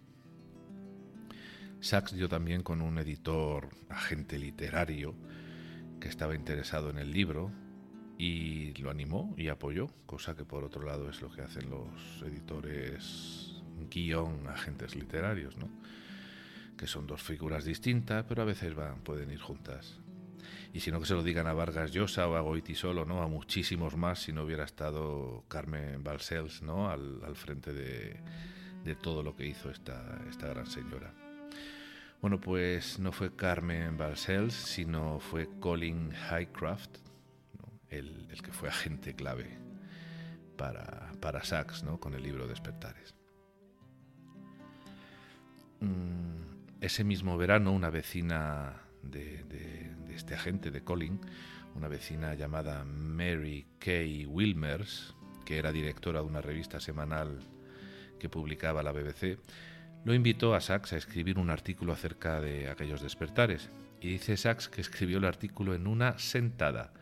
Sachs 1.80 2.12
dio 2.12 2.28
también 2.28 2.62
con 2.62 2.80
un 2.80 2.96
editor, 2.98 3.70
agente 3.88 4.38
literario, 4.38 5.16
que 6.00 6.06
estaba 6.06 6.36
interesado 6.36 6.90
en 6.90 6.98
el 6.98 7.10
libro 7.10 7.50
y 8.18 8.72
lo 8.74 8.90
animó 8.90 9.34
y 9.36 9.48
apoyó, 9.48 9.88
cosa 10.06 10.36
que 10.36 10.44
por 10.44 10.62
otro 10.62 10.84
lado 10.84 11.10
es 11.10 11.20
lo 11.20 11.28
que 11.32 11.42
hacen 11.42 11.70
los 11.70 12.22
editores 12.24 13.60
guion 13.90 14.46
agentes 14.46 14.94
literarios, 14.94 15.56
¿no? 15.56 15.68
Que 16.76 16.86
son 16.86 17.06
dos 17.06 17.22
figuras 17.22 17.64
distintas, 17.64 18.24
pero 18.28 18.42
a 18.42 18.44
veces 18.44 18.74
van, 18.74 19.02
pueden 19.02 19.30
ir 19.30 19.40
juntas. 19.40 20.00
Y 20.72 20.80
si 20.80 20.90
no 20.90 20.98
que 20.98 21.06
se 21.06 21.14
lo 21.14 21.22
digan 21.22 21.46
a 21.46 21.52
Vargas 21.52 21.92
Llosa 21.92 22.26
o 22.26 22.34
a 22.34 22.40
Goiti 22.40 22.74
Solo, 22.74 23.04
¿no? 23.04 23.22
a 23.22 23.28
muchísimos 23.28 23.96
más 23.96 24.18
si 24.18 24.32
no 24.32 24.42
hubiera 24.42 24.64
estado 24.64 25.44
Carmen 25.46 26.02
Balcells 26.02 26.62
¿no? 26.62 26.90
al, 26.90 27.22
al 27.24 27.36
frente 27.36 27.72
de, 27.72 28.20
de, 28.82 28.96
todo 28.96 29.22
lo 29.22 29.36
que 29.36 29.46
hizo 29.46 29.70
esta, 29.70 30.20
esta 30.28 30.48
gran 30.48 30.66
señora. 30.66 31.14
Bueno, 32.20 32.40
pues 32.40 32.98
no 32.98 33.12
fue 33.12 33.36
Carmen 33.36 33.96
Balcells, 33.96 34.54
sino 34.54 35.20
fue 35.20 35.48
Colin 35.60 36.10
Highcraft, 36.12 36.96
el, 37.90 38.26
el, 38.30 38.42
que 38.42 38.50
fue 38.50 38.68
agente 38.68 39.14
clave 39.14 39.56
para, 40.56 41.12
para 41.20 41.44
Sachs 41.44 41.84
¿no? 41.84 42.00
con 42.00 42.14
el 42.14 42.22
libro 42.22 42.48
Despertares. 42.48 43.14
Mm, 45.78 46.53
ese 46.84 47.02
mismo 47.02 47.38
verano, 47.38 47.72
una 47.72 47.88
vecina 47.88 48.82
de, 49.02 49.42
este 50.14 50.34
agente, 50.34 50.70
de 50.70 50.84
Colin, 50.84 51.18
una 51.74 51.88
vecina 51.88 52.34
llamada 52.34 52.84
Mary 52.84 53.66
Kay 53.78 54.26
Wilmers, 54.26 55.14
que 55.46 55.58
era 55.58 55.72
directora 55.72 56.20
de 56.20 56.26
una 56.26 56.42
revista 56.42 56.80
semanal 56.80 57.40
que 58.18 58.28
publicaba 58.28 58.82
la 58.82 58.92
BBC, 58.92 59.38
lo 60.04 60.12
invitó 60.12 60.54
a 60.54 60.60
Sachs 60.60 60.92
a 60.92 60.98
escribir 60.98 61.38
un 61.38 61.48
artículo 61.48 61.94
acerca 61.94 62.40
de 62.42 62.68
aquellos 62.68 63.00
despertares. 63.00 63.70
Y 64.02 64.08
dice 64.08 64.36
Sachs 64.36 64.68
que 64.68 64.82
escribió 64.82 65.16
el 65.16 65.24
artículo 65.24 65.74
en 65.74 65.86
una 65.86 66.18
sentada, 66.18 66.92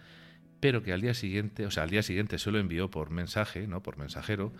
pero 0.61 0.85
que 0.85 0.93
al 0.93 1.01
día 1.01 1.15
siguiente, 1.15 1.67
o 1.67 1.73
sea, 1.73 1.83
al 1.83 1.91
día 1.91 2.05
siguiente 2.05 2.39
se 2.39 2.53
lo 2.53 2.61
envió 2.61 2.89
por 2.89 3.11
mensaje, 3.11 3.67
¿no? 3.67 3.83
Por 3.83 3.99
mensajero. 3.99 4.53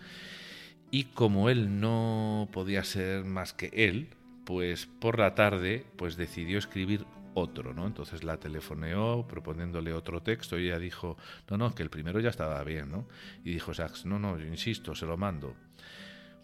Y 0.91 1.05
como 1.05 1.49
él 1.49 1.79
no 1.79 2.49
podía 2.51 2.83
ser 2.83 3.23
más 3.23 3.53
que 3.53 3.71
él, 3.73 4.09
pues 4.53 4.85
por 4.85 5.17
la 5.17 5.33
tarde, 5.33 5.83
pues 5.97 6.15
decidió 6.15 6.59
escribir 6.59 7.07
otro, 7.33 7.73
¿no? 7.73 7.87
Entonces 7.87 8.23
la 8.23 8.37
telefoneó 8.37 9.25
proponiéndole 9.27 9.93
otro 9.93 10.21
texto 10.21 10.59
y 10.59 10.67
ella 10.67 10.77
dijo, 10.77 11.17
no, 11.49 11.57
no, 11.57 11.73
que 11.73 11.81
el 11.81 11.89
primero 11.89 12.19
ya 12.19 12.29
estaba 12.29 12.63
bien, 12.63 12.91
¿no? 12.91 13.07
Y 13.43 13.51
dijo 13.51 13.73
Sachs, 13.73 14.05
no, 14.05 14.19
no, 14.19 14.37
yo 14.37 14.45
insisto, 14.45 14.93
se 14.93 15.07
lo 15.07 15.17
mando. 15.17 15.55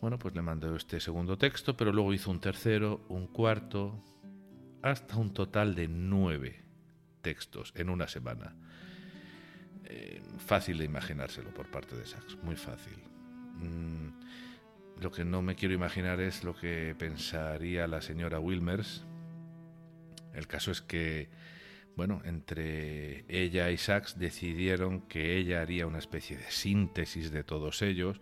Bueno, 0.02 0.17
pues 0.17 0.34
le 0.34 0.41
mandó 0.41 0.76
este 0.76 1.00
segundo 1.00 1.38
texto, 1.38 1.78
pero 1.78 1.93
luego 1.93 2.12
hizo 2.12 2.32
un 2.32 2.39
tercero, 2.39 3.06
un 3.10 3.28
cuarto, 3.28 4.04
hasta 4.82 5.15
un 5.15 5.32
total 5.32 5.76
de 5.76 5.88
nueve 5.88 6.63
textos 7.22 7.74
en 7.76 7.91
una 7.91 8.08
semana. 8.08 8.56
Eh, 9.86 10.19
fácil 10.39 10.80
de 10.80 10.86
imaginárselo 10.86 11.54
por 11.54 11.69
parte 11.69 11.95
de 11.95 12.08
Sachs, 12.08 12.39
muy 12.41 12.56
fácil. 12.56 12.98
Mm, 13.60 14.10
lo 15.01 15.12
que 15.12 15.23
no 15.23 15.41
me 15.41 15.55
quiero 15.55 15.73
imaginar 15.73 16.19
es 16.19 16.43
lo 16.43 16.55
que 16.55 16.95
pensaría 16.97 17.88
la 17.88 18.01
señora 18.01 18.39
Wilmers. 18.39 19.05
El 20.33 20.47
caso 20.47 20.71
es 20.71 20.81
que, 20.81 21.29
bueno, 21.95 22.21
entre 22.25 23.25
ella 23.27 23.71
y 23.71 23.77
Sachs 23.77 24.19
decidieron 24.19 25.01
que 25.01 25.38
ella 25.38 25.62
haría 25.62 25.88
una 25.88 25.99
especie 25.99 26.38
de 26.38 26.51
síntesis 26.51 27.31
de 27.31 27.43
todos 27.43 27.81
ellos, 27.81 28.19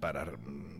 para 0.00 0.26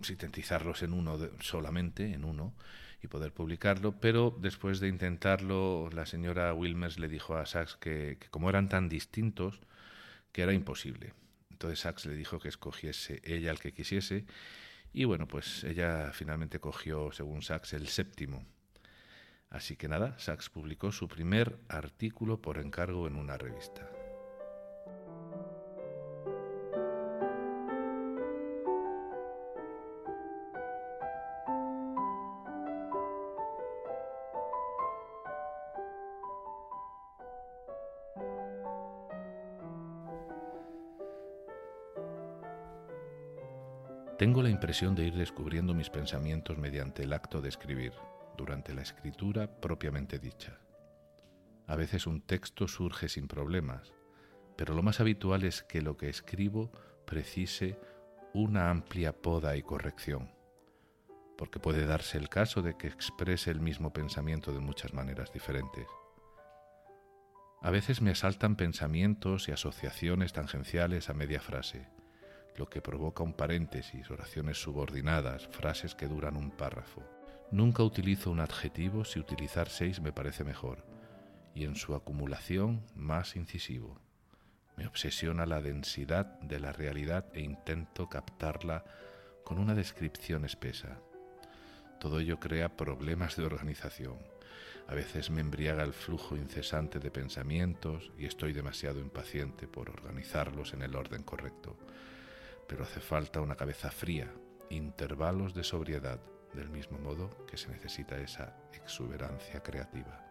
sintetizarlos 0.03 0.83
en 0.83 0.95
uno 0.95 1.19
solamente, 1.41 2.13
en 2.13 2.25
uno, 2.25 2.55
y 3.03 3.07
poder 3.07 3.33
publicarlo, 3.33 3.99
pero 4.01 4.37
después 4.41 4.81
de 4.81 4.89
intentarlo, 4.89 5.89
la 5.93 6.07
señora 6.07 6.53
Wilmers 6.53 6.99
le 6.99 7.09
dijo 7.09 7.37
a 7.37 7.47
Sachs 7.47 7.77
que, 7.77 8.19
que, 8.21 8.29
como 8.29 8.51
eran 8.51 8.69
tan 8.69 8.89
distintos, 8.89 9.61
que 10.33 10.43
era 10.43 10.53
imposible. 10.53 11.15
Entonces 11.61 11.81
Sachs 11.81 12.07
le 12.07 12.15
dijo 12.15 12.39
que 12.39 12.49
escogiese 12.49 13.21
ella 13.23 13.51
el 13.51 13.59
que 13.59 13.75
quisiese, 13.75 14.25
y 14.95 15.05
bueno, 15.05 15.29
pues 15.29 15.63
ella 15.65 16.11
finalmente 16.11 16.59
cogió, 16.59 17.13
según 17.13 17.43
Sachs, 17.43 17.75
el 17.75 17.89
séptimo. 17.89 18.47
Así 19.51 19.77
que 19.77 19.87
nada, 19.87 20.19
Sachs 20.19 20.49
publicó 20.49 20.91
su 20.91 21.07
primer 21.07 21.59
artículo 21.69 22.41
por 22.41 22.57
encargo 22.57 23.07
en 23.07 23.17
una 23.17 23.37
revista. 23.37 24.00
Tengo 44.21 44.43
la 44.43 44.51
impresión 44.51 44.95
de 44.95 45.07
ir 45.07 45.15
descubriendo 45.15 45.73
mis 45.73 45.89
pensamientos 45.89 46.59
mediante 46.59 47.05
el 47.05 47.15
acto 47.15 47.41
de 47.41 47.49
escribir, 47.49 47.95
durante 48.37 48.75
la 48.75 48.83
escritura 48.83 49.49
propiamente 49.63 50.19
dicha. 50.19 50.59
A 51.67 51.75
veces 51.75 52.07
un 52.07 52.21
texto 52.21 52.69
surge 52.69 53.09
sin 53.09 53.29
problemas, 53.29 53.95
pero 54.59 54.75
lo 54.75 54.83
más 54.83 55.01
habitual 55.01 55.43
es 55.45 55.63
que 55.63 55.81
lo 55.81 55.97
que 55.97 56.11
escribo 56.11 56.71
precise 57.07 57.79
una 58.35 58.69
amplia 58.69 59.15
poda 59.15 59.57
y 59.57 59.63
corrección, 59.63 60.31
porque 61.39 61.59
puede 61.59 61.87
darse 61.87 62.19
el 62.19 62.29
caso 62.29 62.61
de 62.61 62.77
que 62.77 62.89
exprese 62.89 63.51
el 63.51 63.61
mismo 63.61 63.95
pensamiento 63.95 64.53
de 64.53 64.61
muchas 64.61 64.93
maneras 64.93 65.33
diferentes. 65.33 65.87
A 67.63 67.71
veces 67.71 68.03
me 68.03 68.11
asaltan 68.11 68.57
pensamientos 68.57 69.49
y 69.49 69.53
asociaciones 69.53 70.35
tangenciales 70.35 71.09
a 71.09 71.15
media 71.15 71.41
frase, 71.41 71.89
lo 72.61 72.69
que 72.69 72.83
provoca 72.83 73.23
un 73.23 73.33
paréntesis, 73.33 74.11
oraciones 74.11 74.61
subordinadas, 74.61 75.49
frases 75.49 75.95
que 75.95 76.07
duran 76.07 76.37
un 76.37 76.51
párrafo. 76.51 77.03
Nunca 77.51 77.83
utilizo 77.83 78.31
un 78.31 78.39
adjetivo 78.39 79.07
si 79.07 79.19
utilizar 79.19 79.71
seis 79.71 79.99
me 80.03 80.13
parece 80.13 80.45
mejor, 80.45 80.85
y 81.55 81.65
en 81.65 81.75
su 81.75 81.95
acumulación 81.95 82.85
más 82.95 83.35
incisivo. 83.35 83.99
Me 84.77 84.87
obsesiona 84.87 85.47
la 85.47 85.63
densidad 85.63 86.39
de 86.41 86.61
la 86.61 86.71
realidad 86.75 87.25
e 87.33 87.41
intento 87.41 88.11
captarla 88.11 88.85
con 89.43 89.59
una 89.59 89.75
descripción 89.75 90.45
espesa. 90.45 91.01
Todo 91.99 92.21
ello 92.21 92.39
crea 92.41 92.77
problemas 92.77 93.37
de 93.37 93.47
organización. 93.47 94.19
A 94.87 94.95
veces 94.95 95.31
me 95.31 95.41
embriaga 95.41 95.83
el 95.83 95.95
flujo 95.95 96.37
incesante 96.37 96.99
de 96.99 97.11
pensamientos 97.11 98.13
y 98.19 98.27
estoy 98.27 98.53
demasiado 98.53 99.01
impaciente 99.01 99.67
por 99.67 99.89
organizarlos 99.89 100.75
en 100.75 100.83
el 100.83 100.95
orden 100.95 101.23
correcto 101.23 101.79
pero 102.71 102.85
hace 102.85 103.01
falta 103.01 103.41
una 103.41 103.57
cabeza 103.57 103.91
fría, 103.91 104.33
intervalos 104.71 105.55
de 105.55 105.65
sobriedad, 105.65 106.21
del 106.55 106.71
mismo 106.71 107.01
modo 107.01 107.45
que 107.45 107.57
se 107.57 107.69
necesita 107.69 108.17
esa 108.17 108.57
exuberancia 108.73 109.61
creativa. 109.61 110.25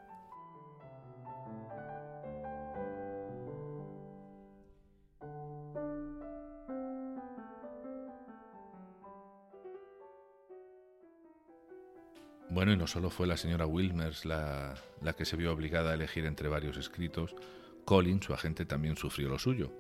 Bueno, 12.50 12.72
y 12.72 12.78
no 12.78 12.88
solo 12.88 13.10
fue 13.10 13.28
la 13.28 13.36
señora 13.36 13.66
Wilmers 13.66 14.24
la, 14.24 14.76
la, 15.02 15.12
que 15.14 15.26
se 15.26 15.36
vio 15.36 15.52
obligada 15.52 15.92
a 15.92 15.94
elegir 15.96 16.26
entre 16.26 16.48
varios 16.48 16.78
escritos, 16.78 17.36
Colin, 17.84 18.22
su 18.24 18.34
agente, 18.34 18.66
también 18.66 18.96
sufrió 18.96 19.28
lo 19.28 19.40
suyo 19.40 19.74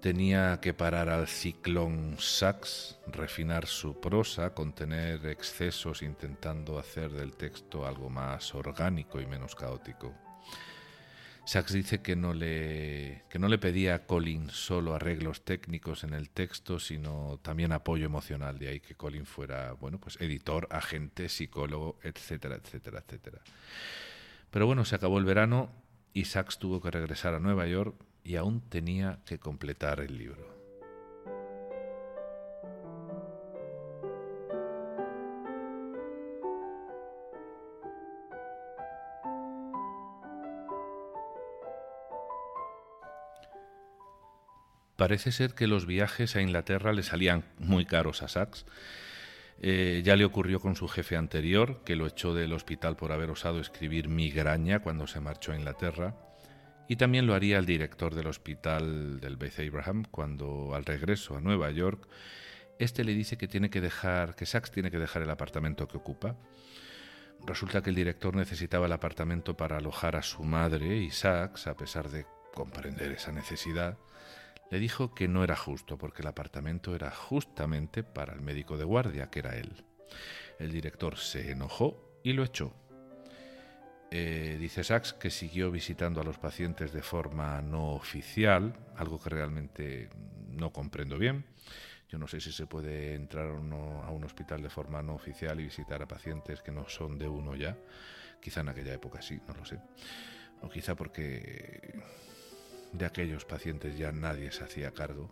tenía 0.00 0.60
que 0.60 0.74
parar 0.74 1.08
al 1.08 1.26
ciclón 1.26 2.16
Sachs, 2.18 2.98
refinar 3.06 3.66
su 3.66 4.00
prosa, 4.00 4.54
contener 4.54 5.26
excesos 5.26 6.02
intentando 6.02 6.78
hacer 6.78 7.10
del 7.10 7.34
texto 7.36 7.86
algo 7.86 8.08
más 8.08 8.54
orgánico 8.54 9.20
y 9.20 9.26
menos 9.26 9.54
caótico. 9.54 10.14
Sachs 11.44 11.72
dice 11.72 12.02
que 12.02 12.14
no 12.14 12.34
le, 12.34 13.24
que 13.30 13.38
no 13.38 13.48
le 13.48 13.56
pedía 13.56 13.94
a 13.94 14.06
Colin 14.06 14.50
solo 14.50 14.94
arreglos 14.94 15.46
técnicos 15.46 16.04
en 16.04 16.12
el 16.12 16.28
texto, 16.28 16.78
sino 16.78 17.40
también 17.42 17.72
apoyo 17.72 18.04
emocional, 18.04 18.58
de 18.58 18.68
ahí 18.68 18.80
que 18.80 18.94
Colin 18.94 19.24
fuera, 19.24 19.72
bueno, 19.72 19.98
pues 19.98 20.20
editor, 20.20 20.68
agente, 20.70 21.30
psicólogo, 21.30 21.98
etcétera, 22.02 22.56
etcétera, 22.56 23.02
etcétera. 23.06 23.40
Pero 24.50 24.66
bueno, 24.66 24.84
se 24.84 24.94
acabó 24.94 25.18
el 25.18 25.24
verano 25.24 25.72
y 26.12 26.26
Sachs 26.26 26.58
tuvo 26.58 26.82
que 26.82 26.90
regresar 26.90 27.34
a 27.34 27.40
Nueva 27.40 27.66
York 27.66 27.94
y 28.24 28.36
aún 28.36 28.60
tenía 28.60 29.20
que 29.24 29.38
completar 29.38 30.00
el 30.00 30.16
libro. 30.18 30.58
Parece 44.98 45.30
ser 45.30 45.54
que 45.54 45.68
los 45.68 45.86
viajes 45.86 46.34
a 46.34 46.42
Inglaterra 46.42 46.92
le 46.92 47.04
salían 47.04 47.44
muy 47.56 47.86
caros 47.86 48.24
a 48.24 48.28
Sachs. 48.28 48.66
Eh, 49.62 50.02
ya 50.04 50.16
le 50.16 50.24
ocurrió 50.24 50.58
con 50.58 50.74
su 50.74 50.88
jefe 50.88 51.16
anterior, 51.16 51.84
que 51.84 51.94
lo 51.94 52.08
echó 52.08 52.34
del 52.34 52.52
hospital 52.52 52.96
por 52.96 53.12
haber 53.12 53.30
osado 53.30 53.60
escribir 53.60 54.08
migraña 54.08 54.80
cuando 54.80 55.06
se 55.06 55.20
marchó 55.20 55.52
a 55.52 55.56
Inglaterra. 55.56 56.16
Y 56.88 56.96
también 56.96 57.26
lo 57.26 57.34
haría 57.34 57.58
el 57.58 57.66
director 57.66 58.14
del 58.14 58.26
hospital 58.26 59.20
del 59.20 59.36
Beth 59.36 59.60
Abraham 59.60 60.04
cuando, 60.10 60.74
al 60.74 60.86
regreso 60.86 61.36
a 61.36 61.40
Nueva 61.40 61.70
York, 61.70 62.08
este 62.78 63.04
le 63.04 63.12
dice 63.12 63.36
que 63.36 63.46
tiene 63.46 63.68
que 63.68 63.82
dejar, 63.82 64.34
que 64.34 64.46
Sachs 64.46 64.70
tiene 64.70 64.90
que 64.90 64.98
dejar 64.98 65.22
el 65.22 65.30
apartamento 65.30 65.86
que 65.86 65.98
ocupa. 65.98 66.36
Resulta 67.46 67.82
que 67.82 67.90
el 67.90 67.96
director 67.96 68.34
necesitaba 68.34 68.86
el 68.86 68.92
apartamento 68.92 69.56
para 69.56 69.76
alojar 69.76 70.16
a 70.16 70.22
su 70.22 70.42
madre 70.44 70.96
y 70.96 71.10
Sachs, 71.10 71.66
a 71.66 71.76
pesar 71.76 72.08
de 72.08 72.24
comprender 72.54 73.12
esa 73.12 73.32
necesidad, 73.32 73.98
le 74.70 74.78
dijo 74.78 75.14
que 75.14 75.28
no 75.28 75.44
era 75.44 75.56
justo 75.56 75.98
porque 75.98 76.22
el 76.22 76.28
apartamento 76.28 76.94
era 76.94 77.10
justamente 77.10 78.02
para 78.02 78.32
el 78.32 78.40
médico 78.40 78.76
de 78.78 78.84
guardia, 78.84 79.28
que 79.30 79.40
era 79.40 79.56
él. 79.56 79.84
El 80.58 80.72
director 80.72 81.18
se 81.18 81.50
enojó 81.50 82.18
y 82.22 82.32
lo 82.32 82.44
echó. 82.44 82.74
Eh, 84.10 84.56
dice 84.58 84.84
Sachs 84.84 85.12
que 85.12 85.30
siguió 85.30 85.70
visitando 85.70 86.20
a 86.20 86.24
los 86.24 86.38
pacientes 86.38 86.92
de 86.92 87.02
forma 87.02 87.60
no 87.60 87.92
oficial, 87.92 88.74
algo 88.96 89.20
que 89.20 89.30
realmente 89.30 90.08
no 90.50 90.72
comprendo 90.72 91.18
bien. 91.18 91.44
Yo 92.08 92.18
no 92.18 92.26
sé 92.26 92.40
si 92.40 92.52
se 92.52 92.66
puede 92.66 93.14
entrar 93.14 93.48
a 93.48 94.10
un 94.10 94.24
hospital 94.24 94.62
de 94.62 94.70
forma 94.70 95.02
no 95.02 95.14
oficial 95.14 95.60
y 95.60 95.64
visitar 95.64 96.02
a 96.02 96.08
pacientes 96.08 96.62
que 96.62 96.72
no 96.72 96.88
son 96.88 97.18
de 97.18 97.28
uno 97.28 97.54
ya. 97.54 97.76
Quizá 98.40 98.62
en 98.62 98.70
aquella 98.70 98.94
época 98.94 99.20
sí, 99.20 99.38
no 99.46 99.54
lo 99.54 99.66
sé. 99.66 99.78
O 100.62 100.70
quizá 100.70 100.94
porque 100.94 102.00
de 102.92 103.04
aquellos 103.04 103.44
pacientes 103.44 103.98
ya 103.98 104.10
nadie 104.10 104.50
se 104.52 104.64
hacía 104.64 104.92
cargo. 104.92 105.30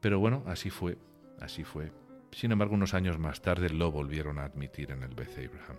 Pero 0.00 0.18
bueno, 0.18 0.44
así 0.46 0.70
fue, 0.70 0.96
así 1.40 1.62
fue. 1.62 1.92
Sin 2.32 2.50
embargo, 2.50 2.74
unos 2.74 2.94
años 2.94 3.18
más 3.18 3.42
tarde 3.42 3.68
lo 3.68 3.90
volvieron 3.90 4.38
a 4.38 4.44
admitir 4.44 4.90
en 4.90 5.02
el 5.02 5.14
Beth 5.14 5.38
Abraham. 5.38 5.76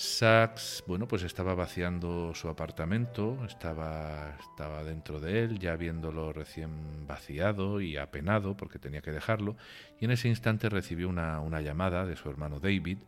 Sachs, 0.00 0.84
bueno, 0.86 1.08
pues 1.08 1.24
estaba 1.24 1.56
vaciando 1.56 2.32
su 2.32 2.48
apartamento, 2.48 3.44
estaba, 3.44 4.36
estaba 4.38 4.84
dentro 4.84 5.18
de 5.18 5.42
él, 5.42 5.58
ya 5.58 5.74
viéndolo 5.74 6.32
recién 6.32 7.04
vaciado 7.08 7.80
y 7.80 7.96
apenado 7.96 8.56
porque 8.56 8.78
tenía 8.78 9.02
que 9.02 9.10
dejarlo, 9.10 9.56
y 9.98 10.04
en 10.04 10.12
ese 10.12 10.28
instante 10.28 10.68
recibió 10.68 11.08
una, 11.08 11.40
una 11.40 11.62
llamada 11.62 12.06
de 12.06 12.14
su 12.14 12.30
hermano 12.30 12.60
David 12.60 12.98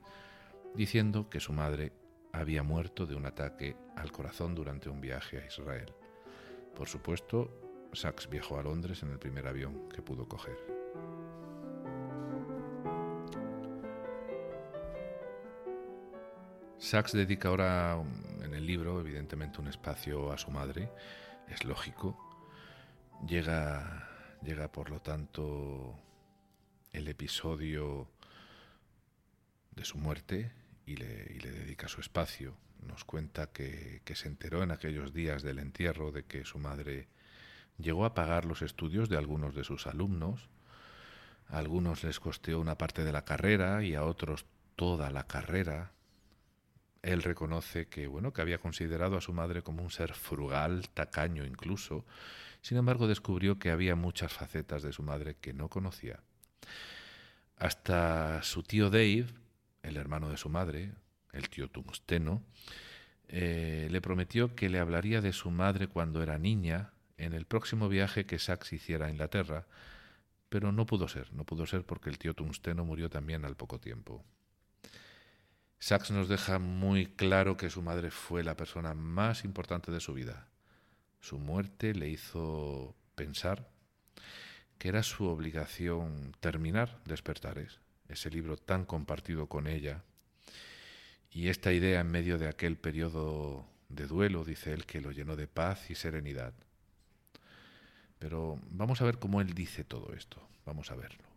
diciendo 0.74 1.31
que 1.31 1.38
su 1.38 1.53
madre 1.53 1.92
había 2.33 2.64
muerto 2.64 3.07
de 3.07 3.14
un 3.14 3.24
ataque 3.24 3.76
al 3.94 4.11
corazón 4.11 4.57
durante 4.57 4.88
un 4.88 5.00
viaje 5.00 5.38
a 5.38 5.46
Israel. 5.46 5.94
Por 6.74 6.88
supuesto, 6.88 7.87
Sachs 7.92 8.29
viajó 8.29 8.59
a 8.59 8.64
Londres 8.64 9.05
en 9.05 9.12
el 9.12 9.20
primer 9.20 9.46
avión 9.46 9.88
que 9.90 10.03
pudo 10.03 10.26
coger. 10.26 10.59
Sachs 16.81 17.12
dedica 17.12 17.49
ahora 17.51 18.03
en 18.43 18.55
el 18.55 18.66
libro, 18.66 19.01
evidentemente, 19.01 19.61
un 19.61 19.69
espacio 19.69 20.33
a 20.33 20.38
su 20.38 20.51
madre, 20.51 20.90
es 21.49 21.64
lógico. 21.64 22.19
Llega, 23.27 24.09
llega 24.43 24.73
por 24.73 24.90
lo 24.90 25.01
tanto, 25.01 25.95
el 26.93 27.07
episodio 27.07 28.11
de 29.73 29.85
su 29.85 29.99
muerte, 29.99 30.53
y 30.87 30.97
le, 30.97 31.38
dedica 31.38 31.87
su 31.87 32.01
espacio. 32.01 32.57
Nos 32.81 33.05
cuenta 33.05 33.53
que, 33.53 34.03
se 34.14 34.29
enteró 34.29 34.62
en 34.62 34.71
aquellos 34.71 35.12
días 35.12 35.43
del 35.43 35.59
entierro 35.59 36.11
de 36.11 36.25
que 36.25 36.45
su 36.45 36.59
madre 36.59 37.09
llegó 37.79 38.05
a 38.05 38.14
pagar 38.14 38.45
los 38.45 38.62
estudios 38.62 39.09
de 39.09 39.16
algunos 39.16 39.55
de 39.55 39.64
sus 39.64 39.87
alumnos. 39.87 40.49
A 41.49 41.59
algunos 41.59 42.03
les 42.03 42.19
costeó 42.21 42.59
una 42.59 42.79
parte 42.79 43.05
de 43.05 43.12
la 43.12 43.25
carrera 43.25 43.85
y 43.85 43.95
a 43.95 44.05
otros 44.05 44.47
toda 44.77 45.11
la 45.11 45.27
carrera. 45.27 45.93
Él 47.02 47.22
reconoce 47.22 47.88
que 47.88 48.06
bueno, 48.06 48.32
que 48.32 48.42
había 48.42 48.58
considerado 48.58 49.16
a 49.16 49.20
su 49.20 49.32
madre 49.32 49.62
como 49.62 49.82
un 49.82 49.90
ser 49.90 50.14
frugal, 50.14 50.88
tacaño 50.90 51.44
incluso. 51.44 52.04
Sin 52.62 52.76
embargo, 52.76 53.06
descubrió 53.06 53.58
que 53.58 53.70
había 53.70 53.96
muchas 53.96 54.32
facetas 54.32 54.82
de 54.82 54.92
su 54.92 55.02
madre 55.02 55.36
que 55.40 55.52
no 55.52 55.68
conocía. 55.68 56.20
Hasta 57.56 58.42
su 58.42 58.62
tío 58.62 58.90
Dave, 58.90 59.26
el 59.82 59.96
hermano 59.96 60.28
de 60.28 60.36
su 60.36 60.48
madre, 60.48 60.92
el 61.32 61.48
tío 61.48 61.68
Tungsteno, 61.68 62.42
eh, 63.28 63.88
le 63.90 64.00
prometió 64.00 64.54
que 64.54 64.68
le 64.68 64.78
hablaría 64.78 65.20
de 65.20 65.32
su 65.32 65.50
madre 65.50 65.86
cuando 65.86 66.22
era 66.22 66.38
niña 66.38 66.92
en 67.16 67.32
el 67.32 67.46
próximo 67.46 67.88
viaje 67.88 68.26
que 68.26 68.38
Sachs 68.38 68.72
hiciera 68.72 69.06
a 69.06 69.10
Inglaterra, 69.10 69.66
pero 70.48 70.72
no 70.72 70.84
pudo 70.86 71.06
ser, 71.06 71.32
no 71.32 71.44
pudo 71.44 71.66
ser 71.66 71.84
porque 71.84 72.10
el 72.10 72.18
tío 72.18 72.34
Tungsteno 72.34 72.84
murió 72.84 73.08
también 73.08 73.44
al 73.44 73.56
poco 73.56 73.78
tiempo. 73.78 74.24
Sachs 75.83 76.11
nos 76.11 76.29
deja 76.29 76.59
muy 76.59 77.07
claro 77.07 77.57
que 77.57 77.71
su 77.71 77.81
madre 77.81 78.11
fue 78.11 78.45
la 78.45 78.55
persona 78.55 78.93
más 78.93 79.47
importante 79.47 79.90
de 79.90 80.01
su 80.01 80.12
vida. 80.12 80.47
Su 81.21 81.38
muerte 81.38 81.95
le 81.95 82.11
hizo 82.11 82.95
pensar 83.14 83.71
que 84.77 84.88
era 84.88 85.03
su 85.03 85.27
obligación 85.27 86.37
terminar 86.40 87.01
Despertares, 87.07 87.81
ese 88.09 88.31
libro 88.31 88.59
tan 88.59 88.85
compartido 88.85 89.47
con 89.47 89.66
ella. 89.66 90.05
Y 91.31 91.49
esta 91.49 91.73
idea 91.73 92.01
en 92.01 92.11
medio 92.11 92.37
de 92.37 92.49
aquel 92.49 92.77
periodo 92.77 93.66
de 93.88 94.07
duelo, 94.07 94.45
dice 94.45 94.75
él, 94.75 94.85
que 94.85 95.01
lo 95.01 95.12
llenó 95.12 95.35
de 95.35 95.49
paz 95.49 95.90
y 95.90 95.95
serenidad. 95.95 96.53
Pero 98.19 98.59
vamos 98.69 99.01
a 99.01 99.07
ver 99.07 99.19
cómo 99.19 99.40
él 99.40 99.55
dice 99.55 99.83
todo 99.83 100.12
esto. 100.12 100.47
Vamos 100.66 100.90
a 100.90 100.95
verlo. 100.97 101.30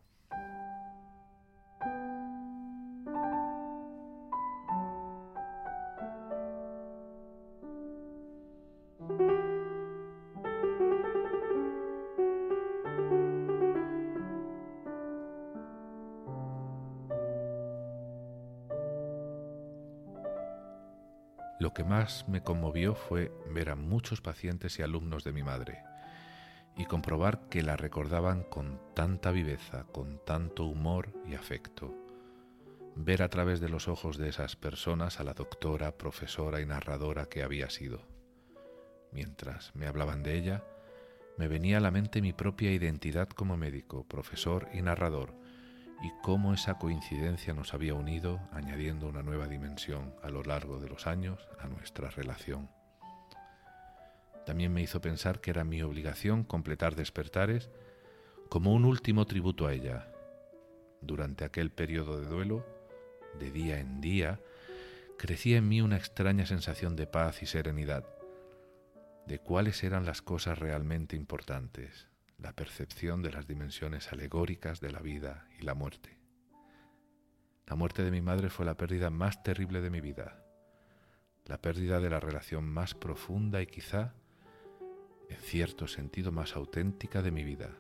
Más 22.03 22.27
me 22.27 22.43
conmovió 22.43 22.95
fue 22.95 23.31
ver 23.49 23.69
a 23.69 23.77
muchos 23.77 24.19
pacientes 24.19 24.77
y 24.77 24.81
alumnos 24.81 25.23
de 25.23 25.31
mi 25.31 25.41
madre 25.41 25.83
y 26.75 26.83
comprobar 26.83 27.47
que 27.47 27.61
la 27.61 27.77
recordaban 27.77 28.43
con 28.43 28.77
tanta 28.93 29.31
viveza, 29.31 29.85
con 29.93 30.19
tanto 30.25 30.65
humor 30.65 31.13
y 31.25 31.35
afecto. 31.35 31.95
Ver 32.97 33.23
a 33.23 33.29
través 33.29 33.61
de 33.61 33.69
los 33.69 33.87
ojos 33.87 34.17
de 34.17 34.27
esas 34.27 34.57
personas 34.57 35.21
a 35.21 35.23
la 35.23 35.33
doctora, 35.33 35.97
profesora 35.97 36.59
y 36.59 36.65
narradora 36.65 37.27
que 37.27 37.41
había 37.41 37.69
sido. 37.69 38.05
Mientras 39.13 39.73
me 39.73 39.87
hablaban 39.87 40.23
de 40.23 40.37
ella, 40.37 40.63
me 41.37 41.47
venía 41.47 41.77
a 41.77 41.81
la 41.81 41.91
mente 41.91 42.21
mi 42.21 42.33
propia 42.33 42.73
identidad 42.73 43.29
como 43.29 43.55
médico, 43.55 44.05
profesor 44.05 44.67
y 44.73 44.81
narrador, 44.81 45.33
y 46.03 46.11
cómo 46.21 46.53
esa 46.53 46.77
coincidencia 46.77 47.53
nos 47.53 47.73
había 47.73 47.93
unido, 47.93 48.41
añadiendo 48.51 49.07
una 49.07 49.23
nueva 49.23 49.47
dimensión 49.47 50.13
a 50.21 50.29
lo 50.29 50.43
largo 50.43 50.81
de 50.81 50.89
los 50.89 51.07
años 51.07 51.47
a 51.59 51.67
nuestra 51.67 52.09
relación. 52.09 52.69
También 54.45 54.73
me 54.73 54.81
hizo 54.81 54.99
pensar 54.99 55.39
que 55.39 55.51
era 55.51 55.63
mi 55.63 55.81
obligación 55.81 56.43
completar 56.43 56.95
despertares 56.95 57.69
como 58.49 58.73
un 58.73 58.83
último 58.83 59.25
tributo 59.25 59.65
a 59.65 59.73
ella. 59.73 60.11
Durante 60.99 61.45
aquel 61.45 61.71
periodo 61.71 62.19
de 62.19 62.27
duelo, 62.27 62.65
de 63.39 63.49
día 63.49 63.79
en 63.79 64.01
día, 64.01 64.41
crecía 65.17 65.57
en 65.57 65.69
mí 65.69 65.81
una 65.81 65.95
extraña 65.95 66.45
sensación 66.45 66.97
de 66.97 67.07
paz 67.07 67.41
y 67.41 67.45
serenidad, 67.45 68.05
de 69.25 69.39
cuáles 69.39 69.81
eran 69.85 70.05
las 70.05 70.21
cosas 70.21 70.59
realmente 70.59 71.15
importantes, 71.15 72.09
la 72.43 72.51
percepción 72.51 73.21
de 73.21 73.31
las 73.31 73.47
dimensiones 73.47 74.11
alegóricas 74.11 74.81
de 74.81 74.91
la 74.91 74.99
vida 74.99 75.47
y 75.57 75.63
la 75.63 75.75
muerte. 75.75 76.19
La 77.65 77.77
muerte 77.77 78.03
de 78.03 78.11
mi 78.11 78.21
madre 78.21 78.49
fue 78.49 78.65
la 78.65 78.75
pérdida 78.75 79.09
más 79.09 79.41
terrible 79.43 79.79
de 79.79 79.89
mi 79.89 80.01
vida, 80.01 80.43
la 81.45 81.61
pérdida 81.61 82.01
de 82.01 82.09
la 82.09 82.19
relación 82.19 82.65
más 82.65 82.95
profunda 82.95 83.61
y 83.61 83.67
quizá, 83.67 84.13
en 85.29 85.37
cierto 85.37 85.87
sentido, 85.87 86.33
más 86.33 86.57
auténtica 86.57 87.21
de 87.21 87.31
mi 87.31 87.45
vida. 87.45 87.77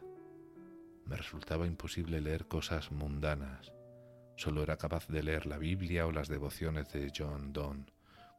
Me 1.05 1.17
resultaba 1.17 1.67
imposible 1.67 2.21
leer 2.21 2.47
cosas 2.47 2.89
mundanas, 2.89 3.73
solo 4.37 4.63
era 4.63 4.77
capaz 4.77 5.09
de 5.09 5.23
leer 5.23 5.45
la 5.45 5.57
Biblia 5.57 6.07
o 6.07 6.13
las 6.13 6.29
devociones 6.29 6.89
de 6.93 7.11
John 7.13 7.51
Donne, 7.51 7.87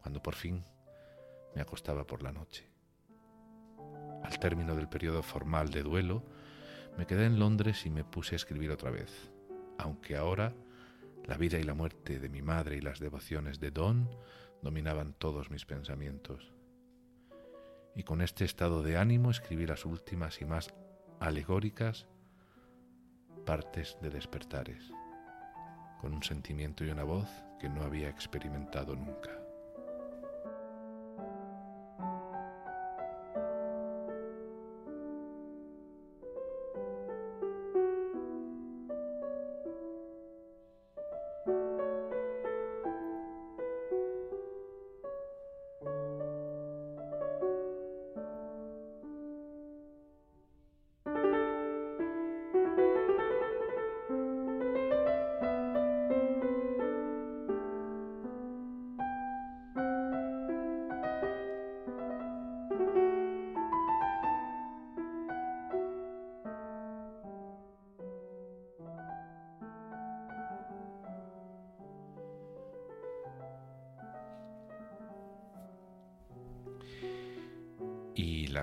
cuando 0.01 0.23
por 0.23 0.35
fin 0.35 0.65
me 1.55 1.61
acostaba 1.61 2.07
por 2.07 2.23
la 2.23 2.33
noche. 2.33 2.74
Al 4.25 4.39
término 4.39 4.75
del 4.75 4.89
periodo 4.89 5.23
formal 5.23 5.71
de 5.71 5.83
duelo, 5.83 6.25
me 6.97 7.07
quedé 7.07 7.27
en 7.27 7.39
Londres 7.39 7.85
y 7.87 7.91
me 7.91 8.05
puse 8.05 8.35
a 8.35 8.37
escribir 8.37 8.71
otra 8.71 8.91
vez, 8.91 9.31
aunque 9.79 10.17
ahora 10.17 10.55
la 11.27 11.37
vida 11.37 11.59
y 11.59 11.63
la 11.63 11.75
muerte 11.75 12.19
de 12.19 12.29
mi 12.29 12.43
madre 12.43 12.77
y 12.77 12.81
las 12.81 13.01
devociones 13.01 13.61
de 13.61 13.71
Don 13.71 14.09
dominaban 14.63 15.13
todos 15.13 15.51
mis 15.51 15.67
pensamientos. 15.67 16.53
Y 17.95 18.03
con 18.03 18.23
este 18.23 18.45
estado 18.45 18.83
de 18.83 18.97
ánimo 18.97 19.31
escribí 19.31 19.67
las 19.67 19.85
últimas 19.85 20.41
y 20.41 20.47
más 20.47 20.75
alegóricas 21.21 22.07
partes 23.45 23.99
de 24.01 24.09
despertares, 24.09 24.91
con 26.01 26.15
un 26.15 26.23
sentimiento 26.23 26.85
y 26.85 26.91
una 26.91 27.05
voz 27.05 27.29
que 27.61 27.69
no 27.69 27.83
había 27.83 28.09
experimentado 28.09 28.97
nunca. 28.97 29.44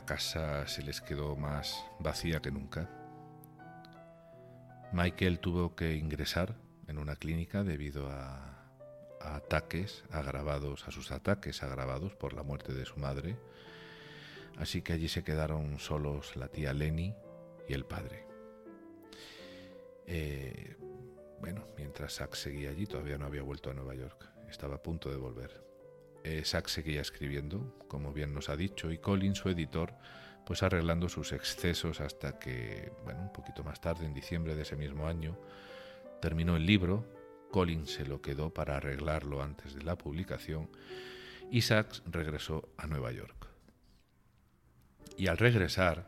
La 0.01 0.05
casa 0.07 0.65
se 0.67 0.81
les 0.81 0.99
quedó 0.99 1.35
más 1.35 1.85
vacía 1.99 2.41
que 2.41 2.49
nunca. 2.49 2.89
Michael 4.91 5.39
tuvo 5.39 5.75
que 5.75 5.93
ingresar 5.93 6.55
en 6.87 6.97
una 6.97 7.15
clínica 7.15 7.63
debido 7.63 8.09
a, 8.09 8.65
ataques 9.19 10.03
agravados, 10.09 10.87
a 10.87 10.91
sus 10.91 11.11
ataques 11.11 11.61
agravados 11.61 12.15
por 12.15 12.33
la 12.33 12.41
muerte 12.41 12.73
de 12.73 12.85
su 12.85 12.99
madre. 12.99 13.37
Así 14.57 14.81
que 14.81 14.93
allí 14.93 15.07
se 15.07 15.23
quedaron 15.23 15.77
solos 15.77 16.35
la 16.35 16.47
tía 16.47 16.73
Lenny 16.73 17.13
y 17.69 17.73
el 17.73 17.85
padre. 17.85 18.25
Eh, 20.07 20.77
bueno, 21.39 21.67
mientras 21.77 22.15
Zack 22.15 22.33
seguía 22.33 22.71
allí, 22.71 22.87
todavía 22.87 23.19
no 23.19 23.27
había 23.27 23.43
vuelto 23.43 23.69
a 23.69 23.75
Nueva 23.75 23.93
York. 23.93 24.27
Estaba 24.49 24.77
a 24.77 24.81
punto 24.81 25.11
de 25.11 25.17
volver. 25.17 25.70
Eh, 26.23 26.43
seguía 26.45 27.01
escribiendo, 27.01 27.75
como 27.87 28.13
bien 28.13 28.33
nos 28.33 28.49
ha 28.49 28.55
dicho, 28.55 28.91
y 28.91 28.99
Colin, 28.99 29.33
su 29.33 29.49
editor, 29.49 29.93
pues 30.45 30.61
arreglando 30.63 31.09
sus 31.09 31.31
excesos 31.31 31.99
hasta 31.99 32.37
que, 32.37 32.91
bueno, 33.03 33.21
un 33.21 33.31
poquito 33.31 33.63
más 33.63 33.81
tarde, 33.81 34.05
en 34.05 34.13
diciembre 34.13 34.55
de 34.55 34.61
ese 34.61 34.75
mismo 34.75 35.07
año, 35.07 35.37
terminó 36.21 36.55
el 36.55 36.65
libro, 36.65 37.05
Colin 37.51 37.87
se 37.87 38.05
lo 38.05 38.21
quedó 38.21 38.53
para 38.53 38.77
arreglarlo 38.77 39.41
antes 39.41 39.73
de 39.73 39.83
la 39.83 39.97
publicación, 39.97 40.69
y 41.49 41.61
Sachs 41.61 42.03
regresó 42.05 42.69
a 42.77 42.87
Nueva 42.87 43.11
York. 43.11 43.47
Y 45.17 45.27
al 45.27 45.37
regresar, 45.37 46.07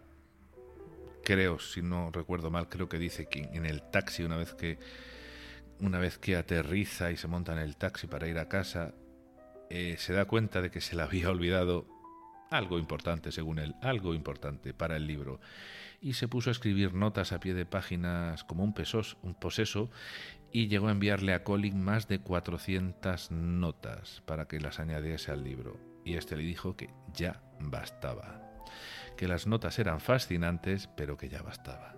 creo, 1.24 1.60
si 1.60 1.82
no 1.82 2.12
recuerdo 2.12 2.52
mal, 2.52 2.70
creo 2.70 2.88
que 2.88 3.00
dice 3.00 3.26
que 3.28 3.40
en 3.40 3.66
el 3.66 3.82
taxi, 3.82 4.24
una 4.24 4.38
vez 4.38 4.54
que, 4.54 4.78
una 5.80 6.00
vez 6.00 6.18
que 6.18 6.36
aterriza 6.36 7.12
y 7.12 7.18
se 7.18 7.28
monta 7.28 7.52
en 7.54 7.60
el 7.60 7.76
taxi 7.78 8.08
para 8.08 8.28
ir 8.28 8.38
a 8.38 8.48
casa, 8.48 8.94
eh, 9.76 9.98
se 9.98 10.14
da 10.14 10.26
cuenta 10.26 10.62
de 10.62 10.70
que 10.70 10.82
se 10.82 10.96
le 10.96 11.02
había 11.02 11.32
olvidado 11.32 11.88
algo 12.52 12.78
importante, 12.78 13.32
según 13.32 13.58
él, 13.58 13.74
algo 13.82 14.14
importante 14.14 14.72
para 14.72 14.98
el 14.98 15.08
libro, 15.08 15.40
y 16.00 16.14
se 16.14 16.28
puso 16.28 16.52
a 16.52 16.52
escribir 16.52 16.94
notas 16.94 17.32
a 17.32 17.40
pie 17.40 17.56
de 17.56 17.66
páginas 17.66 18.44
como 18.44 18.64
un, 18.64 18.76
un 19.24 19.34
poseso 19.34 19.90
y 20.52 20.68
llegó 20.68 20.90
a 20.90 20.92
enviarle 20.92 21.34
a 21.34 21.44
Colin 21.44 21.84
más 21.84 22.08
de 22.08 22.20
400 22.20 23.32
notas 23.32 24.22
para 24.28 24.48
que 24.48 24.60
las 24.60 24.80
añadiese 24.80 25.32
al 25.32 25.44
libro. 25.44 25.80
Y 26.06 26.18
este 26.18 26.38
le 26.38 26.44
dijo 26.44 26.78
que 26.78 26.92
ya 27.12 27.42
bastaba, 27.60 28.44
que 29.18 29.28
las 29.28 29.48
notas 29.48 29.80
eran 29.80 30.00
fascinantes, 30.02 30.88
pero 30.96 31.18
que 31.18 31.30
ya 31.30 31.42
bastaba. 31.42 31.96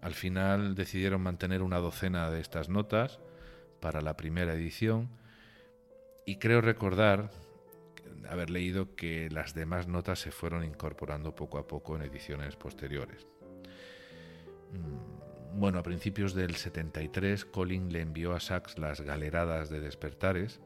Al 0.00 0.14
final 0.14 0.74
decidieron 0.74 1.20
mantener 1.20 1.60
una 1.60 1.76
docena 1.76 2.30
de 2.30 2.40
estas 2.40 2.70
notas 2.70 3.20
para 3.82 4.00
la 4.00 4.16
primera 4.16 4.54
edición, 4.54 5.10
y 6.28 6.36
creo 6.36 6.60
recordar 6.60 7.30
haber 8.28 8.50
leído 8.50 8.94
que 8.94 9.30
las 9.30 9.54
demás 9.54 9.88
notas 9.88 10.18
se 10.18 10.30
fueron 10.30 10.62
incorporando 10.62 11.34
poco 11.34 11.56
a 11.56 11.66
poco 11.66 11.96
en 11.96 12.02
ediciones 12.02 12.54
posteriores. 12.54 13.26
Mm, 14.70 15.58
bueno, 15.58 15.78
a 15.78 15.82
principios 15.82 16.34
del 16.34 16.54
73, 16.54 17.46
Colin 17.46 17.90
le 17.90 18.02
envió 18.02 18.34
a 18.34 18.40
Sachs 18.40 18.76
las 18.76 19.00
galeradas 19.00 19.70
de 19.70 19.80
despertares, 19.80 20.60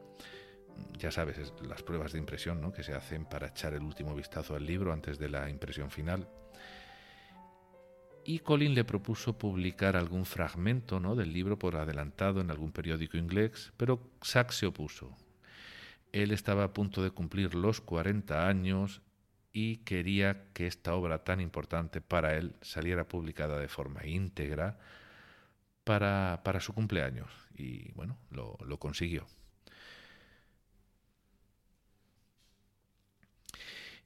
ya 0.97 1.11
sabes, 1.11 1.53
las 1.61 1.81
pruebas 1.81 2.11
de 2.11 2.19
impresión 2.19 2.59
¿no? 2.59 2.73
que 2.73 2.83
se 2.83 2.93
hacen 2.93 3.23
para 3.23 3.47
echar 3.47 3.73
el 3.73 3.83
último 3.83 4.13
vistazo 4.15 4.55
al 4.55 4.65
libro 4.65 4.91
antes 4.91 5.17
de 5.17 5.29
la 5.29 5.49
impresión 5.49 5.91
final. 5.91 6.27
Y 8.25 8.39
Colin 8.39 8.75
le 8.75 8.83
propuso 8.83 9.37
publicar 9.37 9.95
algún 9.95 10.25
fragmento 10.25 10.99
¿no? 10.99 11.15
del 11.15 11.31
libro 11.31 11.57
por 11.57 11.77
adelantado 11.77 12.41
en 12.41 12.51
algún 12.51 12.73
periódico 12.73 13.15
inglés, 13.15 13.71
pero 13.77 14.01
Sachs 14.21 14.55
se 14.55 14.65
opuso 14.65 15.15
él 16.13 16.31
estaba 16.31 16.63
a 16.63 16.73
punto 16.73 17.03
de 17.03 17.11
cumplir 17.11 17.55
los 17.55 17.81
40 17.81 18.47
años 18.47 19.01
y 19.51 19.77
quería 19.77 20.45
que 20.53 20.67
esta 20.67 20.93
obra 20.93 21.23
tan 21.23 21.41
importante 21.41 22.01
para 22.01 22.35
él 22.37 22.55
saliera 22.61 23.07
publicada 23.07 23.59
de 23.59 23.67
forma 23.67 24.05
íntegra 24.05 24.79
para, 25.83 26.59
su 26.61 26.73
cumpleaños. 26.73 27.29
Y 27.55 27.91
bueno, 27.93 28.17
lo, 28.29 28.57
lo 28.65 28.79
consiguió. 28.79 29.27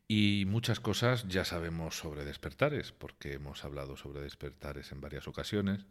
Y 0.08 0.46
muchas 0.48 0.80
cosas 0.80 1.28
ya 1.28 1.44
sabemos 1.44 1.98
sobre 1.98 2.24
despertares, 2.24 2.94
porque 2.94 3.34
hemos 3.34 3.66
hablado 3.66 3.98
sobre 3.98 4.22
despertares 4.22 4.94
en 4.94 5.02
varias 5.02 5.28
ocasiones 5.28 5.86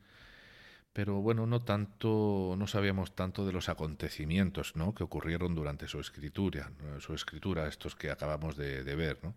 pero 0.97 1.21
bueno, 1.21 1.45
no 1.45 1.61
tanto, 1.61 2.55
no 2.57 2.67
sabíamos 2.67 3.15
tanto 3.15 3.45
de 3.45 3.53
los 3.53 3.69
acontecimientos 3.69 4.77
¿no? 4.77 4.95
que 4.95 5.05
ocurrieron 5.05 5.55
durante 5.55 5.89
su 5.89 6.01
escritura, 6.01 6.71
su 7.01 7.13
escritura, 7.13 7.69
estos 7.69 7.95
que 7.95 8.11
acabamos 8.11 8.57
de, 8.57 8.83
ver, 8.95 9.19
¿no? 9.23 9.35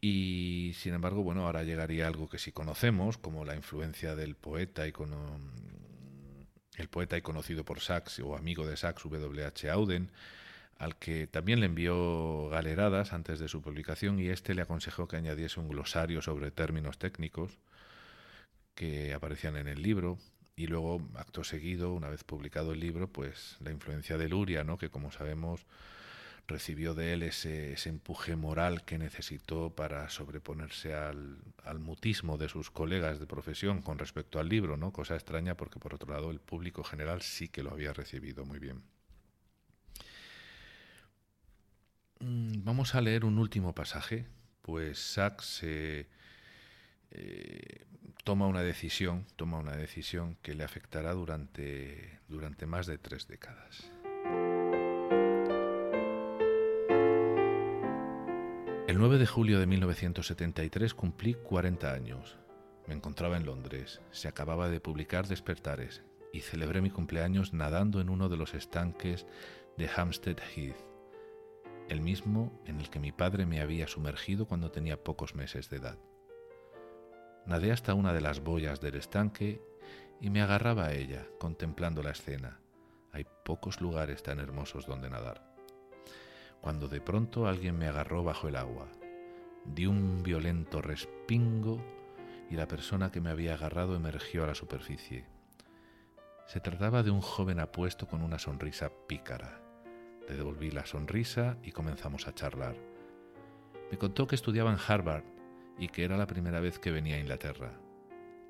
Y 0.00 0.72
sin 0.74 0.94
embargo, 0.94 1.22
bueno, 1.22 1.46
ahora 1.46 1.62
llegaría 1.62 2.08
algo 2.08 2.28
que 2.28 2.40
sí 2.40 2.50
conocemos, 2.50 3.18
como 3.18 3.44
la 3.44 3.54
influencia 3.54 4.16
del 4.16 4.34
poeta 4.34 4.88
y 4.88 4.90
con, 4.90 5.12
el 6.76 6.88
poeta 6.88 7.16
y 7.16 7.22
conocido 7.22 7.64
por 7.64 7.78
Sachs 7.78 8.18
o 8.18 8.36
amigo 8.36 8.66
de 8.66 8.76
Sachs, 8.76 9.04
W.H. 9.04 9.70
Auden, 9.70 10.10
al 10.76 10.96
que 10.96 11.28
también 11.28 11.60
le 11.60 11.66
envió 11.66 12.48
galeradas 12.48 13.12
antes 13.12 13.38
de 13.38 13.46
su 13.46 13.62
publicación 13.62 14.18
y 14.18 14.26
este 14.26 14.56
le 14.56 14.62
aconsejó 14.62 15.06
que 15.06 15.18
añadiese 15.18 15.60
un 15.60 15.68
glosario 15.68 16.20
sobre 16.20 16.50
términos 16.50 16.98
técnicos 16.98 17.60
que 18.74 19.14
aparecían 19.14 19.56
en 19.56 19.68
el 19.68 19.80
libro 19.80 20.18
y 20.56 20.66
luego, 20.66 21.00
acto 21.16 21.42
seguido, 21.42 21.92
una 21.92 22.08
vez 22.08 22.22
publicado 22.24 22.72
el 22.72 22.80
libro, 22.80 23.08
pues 23.08 23.56
la 23.60 23.70
influencia 23.72 24.16
de 24.16 24.28
Luria, 24.28 24.64
¿no? 24.64 24.78
que 24.78 24.88
como 24.88 25.10
sabemos 25.10 25.66
recibió 26.46 26.94
de 26.94 27.14
él 27.14 27.22
ese, 27.22 27.74
empuje 27.88 28.36
moral 28.36 28.84
que 28.84 28.98
necesitó 28.98 29.70
para 29.70 30.10
sobreponerse 30.10 30.94
al, 30.94 31.38
mutismo 31.78 32.36
de 32.36 32.48
sus 32.48 32.70
colegas 32.70 33.18
de 33.18 33.26
profesión 33.26 33.82
con 33.82 33.98
respecto 33.98 34.38
al 34.38 34.48
libro, 34.48 34.76
¿no? 34.76 34.92
cosa 34.92 35.14
extraña 35.14 35.56
porque 35.56 35.80
por 35.80 35.94
otro 35.94 36.12
lado 36.12 36.30
el 36.30 36.40
público 36.40 36.84
general 36.84 37.22
sí 37.22 37.48
que 37.48 37.62
lo 37.62 37.70
había 37.70 37.92
recibido 37.92 38.44
muy 38.44 38.58
bien. 38.58 38.82
Mm, 42.20 42.62
vamos 42.62 42.94
a 42.94 43.00
leer 43.00 43.24
un 43.24 43.38
último 43.38 43.74
pasaje, 43.74 44.26
pues 44.62 44.98
Sachs 44.98 45.46
se 45.46 46.08
toma 48.24 48.46
una 48.46 48.62
decisión, 48.62 49.26
toma 49.36 49.58
una 49.58 49.76
decisión 49.76 50.36
que 50.40 50.54
le 50.54 50.64
afectará 50.64 51.12
durante, 51.12 52.20
durante 52.26 52.66
más 52.66 52.86
de 52.86 52.96
tres 52.96 53.28
décadas. 53.28 53.90
El 58.88 58.98
9 58.98 59.18
de 59.18 59.26
julio 59.26 59.60
de 59.60 59.66
1973 59.66 60.94
cumplí 60.94 61.34
40 61.34 61.92
años. 61.92 62.38
Me 62.86 62.94
encontraba 62.94 63.36
en 63.36 63.44
Londres, 63.44 64.00
se 64.10 64.28
acababa 64.28 64.70
de 64.70 64.80
publicar 64.80 65.26
Despertares 65.26 66.02
y 66.32 66.40
celebré 66.40 66.80
mi 66.80 66.90
cumpleaños 66.90 67.52
nadando 67.52 68.00
en 68.00 68.08
uno 68.08 68.28
de 68.30 68.38
los 68.38 68.54
estanques 68.54 69.26
de 69.76 69.90
Hampstead 69.94 70.38
Heath. 70.54 70.76
el 71.90 72.00
mismo 72.00 72.58
en 72.64 72.80
el 72.80 72.88
que 72.88 72.98
mi 72.98 73.12
padre 73.12 73.44
me 73.44 73.60
había 73.60 73.86
sumergido 73.86 74.46
cuando 74.46 74.70
tenía 74.70 75.02
pocos 75.04 75.34
meses 75.34 75.68
de 75.68 75.76
edad. 75.76 75.98
Nadé 77.46 77.72
hasta 77.72 77.92
una 77.92 78.14
de 78.14 78.22
las 78.22 78.40
boyas 78.40 78.80
del 78.80 78.94
estanque 78.94 79.60
y 80.20 80.30
me 80.30 80.40
agarraba 80.40 80.86
a 80.86 80.92
ella, 80.94 81.26
contemplando 81.38 82.02
la 82.02 82.10
escena. 82.10 82.58
Hay 83.12 83.26
pocos 83.44 83.82
lugares 83.82 84.22
tan 84.22 84.40
hermosos 84.40 84.86
donde 84.86 85.10
nadar. 85.10 85.54
Cuando 86.62 86.88
de 86.88 87.02
pronto 87.02 87.46
alguien 87.46 87.76
me 87.76 87.86
agarró 87.86 88.24
bajo 88.24 88.48
el 88.48 88.56
agua. 88.56 88.88
Di 89.66 89.84
un 89.86 90.22
violento 90.22 90.80
respingo 90.80 91.84
y 92.50 92.54
la 92.54 92.66
persona 92.66 93.12
que 93.12 93.20
me 93.20 93.30
había 93.30 93.54
agarrado 93.54 93.94
emergió 93.94 94.44
a 94.44 94.46
la 94.46 94.54
superficie. 94.54 95.26
Se 96.46 96.60
trataba 96.60 97.02
de 97.02 97.10
un 97.10 97.20
joven 97.20 97.60
apuesto 97.60 98.06
con 98.06 98.22
una 98.22 98.38
sonrisa 98.38 98.90
pícara. 99.06 99.60
Le 100.28 100.36
devolví 100.36 100.70
la 100.70 100.86
sonrisa 100.86 101.58
y 101.62 101.72
comenzamos 101.72 102.26
a 102.26 102.34
charlar. 102.34 102.76
Me 103.90 103.98
contó 103.98 104.26
que 104.26 104.34
estudiaba 104.34 104.70
en 104.70 104.78
Harvard 104.88 105.33
y 105.78 105.88
que 105.88 106.04
era 106.04 106.16
la 106.16 106.26
primera 106.26 106.60
vez 106.60 106.78
que 106.78 106.90
venía 106.90 107.16
a 107.16 107.20
Inglaterra. 107.20 107.72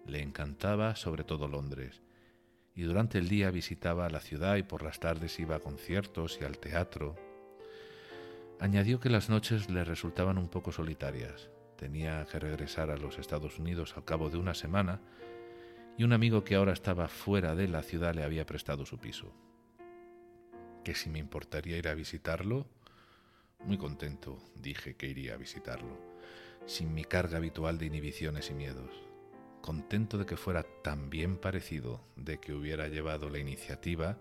Le 0.07 0.23
encantaba 0.23 0.97
sobre 0.97 1.25
todo 1.25 1.49
Londres, 1.49 2.03
y 2.75 2.83
durante 2.83 3.19
el 3.19 3.29
día 3.29 3.51
visitaba 3.51 4.11
la 4.11 4.21
ciudad 4.21 4.57
y 4.57 4.63
por 4.63 4.83
las 4.83 5.01
tardes 5.01 5.39
iba 5.39 5.57
a 5.57 5.61
conciertos 5.61 6.39
y 6.41 6.45
al 6.45 6.59
teatro. 6.59 7.17
Añadió 8.61 9.01
que 9.01 9.11
las 9.11 9.29
noches 9.31 9.71
le 9.71 9.85
resultaban 9.85 10.39
un 10.39 10.49
poco 10.49 10.73
solitarias. 10.73 11.51
Tenía 11.77 12.25
que 12.27 12.39
regresar 12.39 12.91
a 12.91 12.97
los 12.97 13.19
Estados 13.19 13.59
Unidos 13.59 13.97
al 13.97 14.05
cabo 14.05 14.31
de 14.31 14.39
una 14.39 14.55
semana 14.55 15.01
y 15.97 16.05
un 16.05 16.13
amigo 16.13 16.45
que 16.45 16.57
ahora 16.57 16.73
estaba 16.73 17.09
fuera 17.09 17.55
de 17.55 17.69
la 17.69 17.83
ciudad 17.83 18.15
le 18.15 18.25
había 18.25 18.47
prestado 18.47 18.85
su 18.85 18.99
piso 18.99 19.33
que 20.85 20.95
si 20.95 21.09
me 21.09 21.19
importaría 21.19 21.79
ir 21.79 21.89
a 21.89 21.95
visitarlo. 21.95 22.69
Muy 23.65 23.79
contento 23.79 24.39
dije 24.55 24.95
que 24.95 25.09
iría 25.09 25.35
a 25.35 25.39
visitarlo, 25.39 25.99
sin 26.67 26.95
mi 26.95 27.05
carga 27.05 27.39
habitual 27.39 27.79
de 27.79 27.87
inhibiciones 27.87 28.51
y 28.51 28.55
miedos. 28.55 28.91
Contento 29.61 30.19
de 30.19 30.27
que 30.27 30.37
fuera 30.37 30.63
tan 30.83 31.11
bien 31.11 31.37
parecido, 31.37 32.01
de 32.17 32.39
que 32.39 32.53
hubiera 32.53 32.89
llevado 32.89 33.29
la 33.31 33.39
iniciativa, 33.39 34.19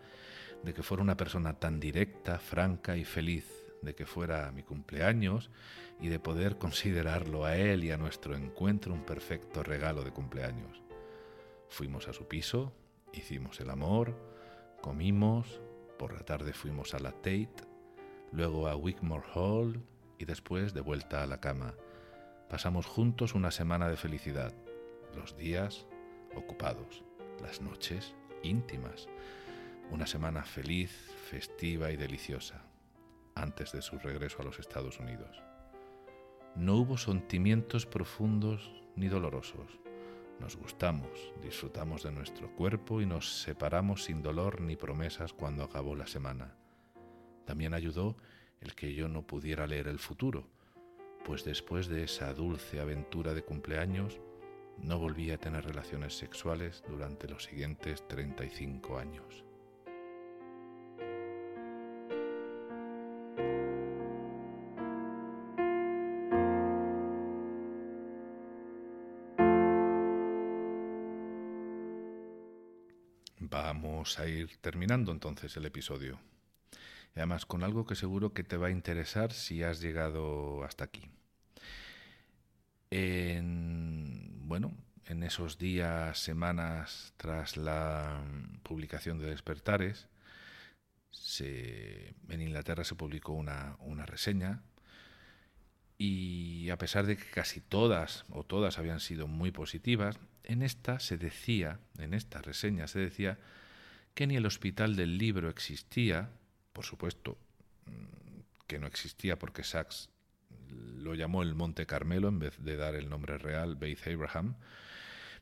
de 0.63 0.73
que 0.73 0.83
fuera 0.83 1.03
una 1.03 1.17
persona 1.17 1.59
tan 1.59 1.79
directa, 1.79 2.39
franca 2.39 2.95
y 2.95 3.03
feliz, 3.03 3.45
de 3.81 3.93
que 3.95 4.05
fuera 4.05 4.51
mi 4.51 4.63
cumpleaños 4.63 5.49
y 5.99 6.07
de 6.07 6.19
poder 6.19 6.57
considerarlo 6.57 7.45
a 7.45 7.57
él 7.57 7.83
y 7.83 7.91
a 7.91 7.97
nuestro 7.97 8.35
encuentro 8.35 8.93
un 8.93 9.03
perfecto 9.03 9.63
regalo 9.63 10.03
de 10.03 10.11
cumpleaños. 10.11 10.81
Fuimos 11.67 12.07
a 12.07 12.13
su 12.13 12.27
piso, 12.27 12.73
hicimos 13.11 13.59
el 13.59 13.69
amor, 13.69 14.15
comimos, 14.81 15.59
por 15.97 16.13
la 16.13 16.19
tarde 16.19 16.53
fuimos 16.53 16.93
a 16.93 16.99
la 16.99 17.11
Tate, 17.11 17.65
luego 18.31 18.67
a 18.67 18.75
Wigmore 18.75 19.25
Hall 19.33 19.81
y 20.17 20.25
después 20.25 20.73
de 20.73 20.81
vuelta 20.81 21.23
a 21.23 21.27
la 21.27 21.39
cama. 21.39 21.75
Pasamos 22.53 22.85
juntos 22.85 23.33
una 23.33 23.49
semana 23.49 23.89
de 23.89 23.97
felicidad, 23.97 24.53
los 25.15 25.35
días 25.35 25.87
ocupados, 26.35 27.03
las 27.41 27.61
noches 27.61 28.13
íntimas, 28.43 29.09
una 29.89 30.05
semana 30.05 30.43
feliz, 30.43 30.91
festiva 31.31 31.89
y 31.89 31.97
deliciosa, 31.97 32.61
antes 33.33 33.71
de 33.71 33.81
su 33.81 33.97
regreso 33.97 34.39
a 34.39 34.45
los 34.45 34.59
Estados 34.59 34.99
Unidos. 34.99 35.41
No 36.55 36.75
hubo 36.75 36.95
sentimientos 36.95 37.87
profundos 37.87 38.71
ni 38.95 39.07
dolorosos, 39.07 39.79
nos 40.39 40.55
gustamos, 40.55 41.33
disfrutamos 41.41 42.03
de 42.03 42.11
nuestro 42.11 42.55
cuerpo 42.55 43.01
y 43.01 43.07
nos 43.07 43.41
separamos 43.41 44.03
sin 44.03 44.21
dolor 44.21 44.61
ni 44.61 44.75
promesas 44.75 45.33
cuando 45.33 45.63
acabó 45.63 45.95
la 45.95 46.05
semana. 46.05 46.55
También 47.45 47.73
ayudó 47.73 48.15
el 48.61 48.75
que 48.75 48.93
yo 48.93 49.07
no 49.07 49.25
pudiera 49.25 49.65
leer 49.65 49.87
el 49.87 49.97
futuro, 49.97 50.52
pues 51.25 51.43
después 51.43 51.87
de 51.87 52.03
esa 52.03 52.33
dulce 52.33 52.79
aventura 52.79 53.33
de 53.33 53.43
cumpleaños, 53.43 54.19
no 54.77 54.99
volví 54.99 55.31
a 55.31 55.37
tener 55.37 55.65
relaciones 55.65 56.17
sexuales 56.17 56.83
durante 56.87 57.27
los 57.27 57.43
siguientes 57.43 58.07
35 58.07 58.97
años. 58.97 59.45
Vamos 73.39 74.19
a 74.19 74.27
ir 74.27 74.57
terminando 74.57 75.11
entonces 75.11 75.55
el 75.57 75.65
episodio. 75.65 76.19
Y 77.15 77.19
además 77.19 77.45
con 77.45 77.63
algo 77.63 77.85
que 77.85 77.95
seguro 77.95 78.33
que 78.33 78.43
te 78.43 78.57
va 78.57 78.67
a 78.67 78.71
interesar 78.71 79.33
si 79.33 79.63
has 79.63 79.81
llegado 79.81 80.63
hasta 80.63 80.85
aquí. 80.85 81.09
En, 82.89 84.47
bueno, 84.47 84.73
en 85.05 85.23
esos 85.23 85.57
días, 85.57 86.19
semanas 86.19 87.13
tras 87.17 87.57
la 87.57 88.21
publicación 88.63 89.19
de 89.19 89.27
Despertares, 89.27 90.07
en 91.39 92.41
Inglaterra 92.41 92.83
se 92.83 92.95
publicó 92.95 93.33
una, 93.33 93.75
una 93.79 94.05
reseña 94.05 94.61
y 95.97 96.69
a 96.69 96.77
pesar 96.77 97.05
de 97.05 97.17
que 97.17 97.29
casi 97.29 97.61
todas 97.61 98.25
o 98.29 98.43
todas 98.43 98.77
habían 98.77 98.99
sido 98.99 99.27
muy 99.27 99.51
positivas, 99.51 100.19
en 100.43 100.61
esta 100.61 100.99
se 100.99 101.17
decía, 101.17 101.79
en 101.97 102.13
esta 102.13 102.41
reseña 102.41 102.87
se 102.87 102.99
decía 102.99 103.39
que 104.13 104.27
ni 104.27 104.35
el 104.35 104.45
hospital 104.45 104.95
del 104.95 105.17
libro 105.17 105.49
existía, 105.49 106.29
por 106.73 106.85
supuesto 106.85 107.37
mm, 107.85 108.41
que 108.67 108.79
no 108.79 108.87
existía 108.87 109.39
porque 109.39 109.63
Sachs 109.63 110.09
lo 110.69 111.15
llamó 111.15 111.43
el 111.43 111.55
Monte 111.55 111.85
Carmelo 111.85 112.27
en 112.27 112.39
vez 112.39 112.57
de 112.59 112.75
dar 112.75 112.95
el 112.95 113.09
nombre 113.09 113.37
real, 113.37 113.75
Beth 113.75 114.07
Abraham, 114.07 114.55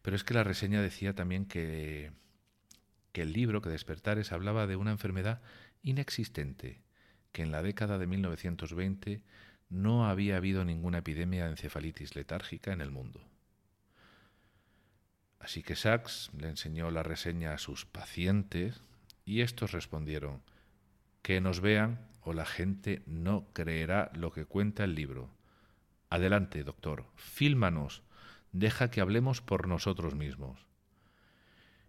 pero 0.02 0.16
es 0.16 0.24
que 0.24 0.34
la 0.34 0.44
reseña 0.44 0.82
decía 0.82 1.14
también 1.14 1.46
que, 1.46 2.12
que 3.12 3.22
el 3.22 3.34
libro, 3.34 3.62
que 3.62 3.70
Despertares, 3.70 4.32
hablaba 4.32 4.68
de 4.68 4.76
una 4.76 4.92
enfermedad 4.92 5.42
inexistente, 5.84 6.82
que 7.32 7.44
en 7.44 7.52
la 7.52 7.64
década 7.64 7.98
de 7.98 8.08
1920 8.08 9.24
no 9.70 10.08
había 10.08 10.38
habido 10.38 10.66
ninguna 10.66 11.00
epidemia 11.00 11.46
de 11.46 11.52
encefalitis 11.52 12.16
letárgica 12.16 12.74
en 12.74 12.82
el 12.82 12.92
mundo. 12.92 13.22
Así 15.40 15.64
que 15.64 15.76
Sachs 15.76 16.30
le 16.38 16.50
enseñó 16.50 16.92
la 16.92 17.04
reseña 17.04 17.54
a 17.54 17.58
sus 17.58 17.86
pacientes 17.86 18.82
y 19.26 19.42
estos 19.42 19.72
respondieron, 19.72 20.44
que 21.22 21.42
nos 21.42 21.62
vean 21.62 22.00
o 22.22 22.34
la 22.34 22.46
gente 22.46 23.02
no 23.06 23.48
creerá 23.54 24.12
lo 24.14 24.32
que 24.32 24.46
cuenta 24.46 24.84
el 24.84 24.96
libro. 24.96 25.30
Adelante, 26.10 26.64
doctor, 26.64 27.06
fílmanos, 27.16 28.04
deja 28.52 28.92
que 28.92 29.02
hablemos 29.02 29.42
por 29.42 29.68
nosotros 29.68 30.16
mismos. 30.16 30.66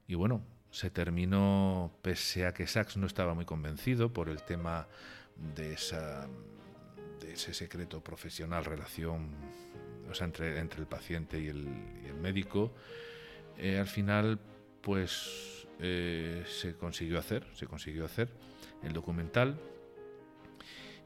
Y 0.07 0.15
bueno, 0.15 0.45
se 0.71 0.91
terminó, 0.91 1.93
pese 2.03 2.47
a 2.47 2.55
que 2.55 2.67
Sachs 2.67 2.97
no 2.97 3.07
estaba 3.07 3.35
muy 3.35 3.45
convencido 3.45 4.13
por 4.13 4.29
el 4.29 4.43
tema 4.43 4.89
de, 5.37 5.75
esa, 5.75 6.27
de 7.21 7.35
ese 7.35 7.53
secreto 7.53 8.03
profesional, 8.03 8.65
relación 8.65 9.31
o 10.11 10.15
sea, 10.15 10.27
entre, 10.27 10.59
entre 10.59 10.81
el 10.81 10.87
paciente 10.87 11.41
y 11.41 11.49
el, 11.49 11.67
médico, 12.21 12.73
eh, 13.59 13.79
al 13.79 13.89
final 13.89 14.39
pues 14.81 15.67
eh, 15.81 16.45
se 16.47 16.77
consiguió 16.77 17.19
hacer, 17.19 17.45
se 17.55 17.67
consiguió 17.67 18.05
hacer 18.05 18.29
el 18.83 18.93
documental. 18.93 19.59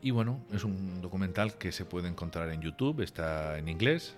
Y 0.03 0.11
bueno, 0.11 0.41
es 0.53 0.64
un 0.64 1.01
documental 1.01 1.59
que 1.59 1.72
se 1.72 1.85
puede 1.85 2.09
encontrar 2.09 2.51
en 2.51 2.61
YouTube, 2.61 3.01
está 3.01 3.59
en 3.59 3.68
inglés. 3.68 4.16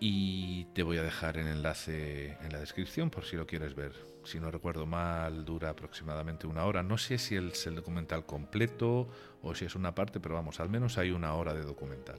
Y 0.00 0.64
te 0.74 0.82
voy 0.82 0.98
a 0.98 1.02
dejar 1.02 1.36
el 1.38 1.46
enlace 1.46 2.36
en 2.42 2.52
la 2.52 2.58
descripción 2.58 3.08
por 3.08 3.24
si 3.24 3.36
lo 3.36 3.46
quieres 3.46 3.76
ver. 3.76 3.92
Si 4.24 4.40
no 4.40 4.50
recuerdo 4.50 4.84
mal, 4.86 5.44
dura 5.44 5.70
aproximadamente 5.70 6.46
una 6.46 6.64
hora. 6.64 6.82
No 6.82 6.98
sé 6.98 7.18
si 7.18 7.36
es 7.36 7.66
el 7.66 7.76
documental 7.76 8.26
completo 8.26 9.08
o 9.42 9.54
si 9.54 9.64
es 9.64 9.76
una 9.76 9.94
parte, 9.94 10.18
pero 10.18 10.34
vamos, 10.34 10.58
al 10.58 10.68
menos 10.68 10.98
hay 10.98 11.12
una 11.12 11.34
hora 11.34 11.54
de 11.54 11.62
documental. 11.62 12.18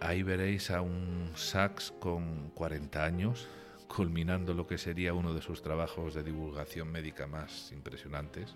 Ahí 0.00 0.22
veréis 0.22 0.70
a 0.70 0.82
un 0.82 1.32
Sachs 1.34 1.92
con 2.00 2.50
40 2.50 3.02
años, 3.02 3.46
culminando 3.88 4.54
lo 4.54 4.66
que 4.66 4.78
sería 4.78 5.14
uno 5.14 5.32
de 5.32 5.42
sus 5.42 5.62
trabajos 5.62 6.14
de 6.14 6.22
divulgación 6.22 6.90
médica 6.90 7.26
más 7.26 7.72
impresionantes. 7.72 8.54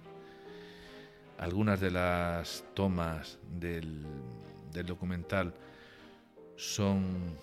Algunas 1.39 1.81
de 1.81 1.91
las 1.91 2.65
tomas 2.75 3.39
del, 3.51 4.05
documental 4.85 5.55
son 6.57 7.39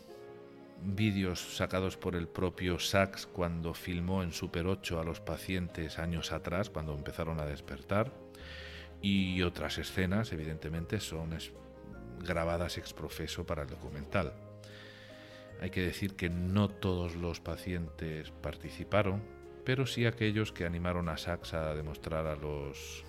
vídeos 0.83 1.55
sacados 1.55 1.97
por 1.97 2.15
el 2.15 2.27
propio 2.27 2.77
Sachs 2.77 3.25
cuando 3.25 3.73
filmó 3.73 4.21
en 4.21 4.31
Super 4.31 4.67
8 4.67 4.99
a 4.99 5.03
los 5.03 5.19
pacientes 5.19 5.97
años 5.97 6.31
atrás, 6.31 6.69
cuando 6.69 6.93
empezaron 6.93 7.39
a 7.39 7.45
despertar. 7.45 8.13
Y 9.01 9.41
otras 9.41 9.77
escenas, 9.79 10.31
evidentemente, 10.31 10.99
son 10.99 11.35
grabadas 12.19 12.77
ex 12.77 12.93
profeso 12.93 13.45
para 13.45 13.63
el 13.63 13.69
documental. 13.69 14.33
Hay 15.61 15.69
que 15.69 15.81
decir 15.81 16.15
que 16.15 16.29
no 16.29 16.69
todos 16.69 17.15
los 17.15 17.39
pacientes 17.39 18.31
participaron, 18.41 19.23
pero 19.65 19.85
sí 19.85 20.05
aquellos 20.05 20.51
que 20.51 20.65
animaron 20.65 21.09
a 21.09 21.17
Sachs 21.17 21.53
a 21.53 21.73
demostrar 21.73 22.27
a 22.27 22.35
los, 22.35 23.03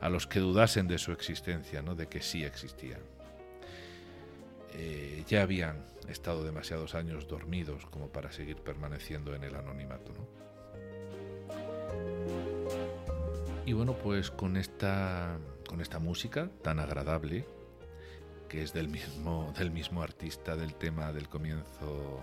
a 0.00 0.08
los 0.08 0.26
que 0.26 0.40
dudasen 0.40 0.88
de 0.88 0.98
su 0.98 1.12
existencia, 1.12 1.82
¿no? 1.82 1.94
de 1.94 2.08
que 2.08 2.20
sí 2.20 2.44
existían. 2.44 3.00
Eh, 4.72 5.22
ya 5.28 5.42
habían 5.42 5.84
estado 6.08 6.42
demasiados 6.42 6.94
años 6.94 7.28
dormidos 7.28 7.86
como 7.86 8.08
para 8.08 8.32
seguir 8.32 8.56
permaneciendo 8.56 9.34
en 9.34 9.44
el 9.44 9.54
anonimato. 9.54 10.12
Y 13.66 13.72
bueno, 13.72 13.96
pues 13.96 14.30
con 14.30 14.56
esta, 14.56 15.38
con 15.68 15.80
esta 15.80 15.98
música 15.98 16.50
tan 16.62 16.80
agradable, 16.80 17.46
que 18.54 18.62
es 18.62 18.72
del 18.72 18.86
mismo, 18.86 19.52
del 19.58 19.72
mismo 19.72 20.00
artista 20.00 20.54
del 20.54 20.76
tema 20.76 21.12
del 21.12 21.28
comienzo 21.28 22.20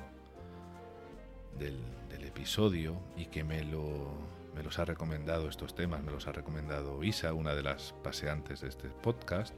del, 1.59 1.77
del 2.09 2.23
episodio 2.23 2.95
y 3.17 3.25
que 3.25 3.43
me, 3.43 3.65
lo, 3.65 4.13
me 4.55 4.63
los 4.63 4.79
ha 4.79 4.85
recomendado 4.85 5.49
estos 5.49 5.75
temas, 5.75 6.01
me 6.01 6.13
los 6.13 6.27
ha 6.27 6.31
recomendado 6.31 7.03
Isa, 7.03 7.33
una 7.33 7.53
de 7.53 7.63
las 7.63 7.93
paseantes 8.01 8.61
de 8.61 8.69
este 8.69 8.87
podcast, 8.87 9.53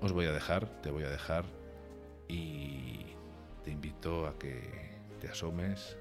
os 0.00 0.12
voy 0.12 0.26
a 0.26 0.32
dejar, 0.32 0.68
te 0.80 0.92
voy 0.92 1.02
a 1.02 1.10
dejar 1.10 1.44
y 2.28 3.06
te 3.64 3.72
invito 3.72 4.28
a 4.28 4.38
que 4.38 4.96
te 5.20 5.26
asomes 5.26 5.96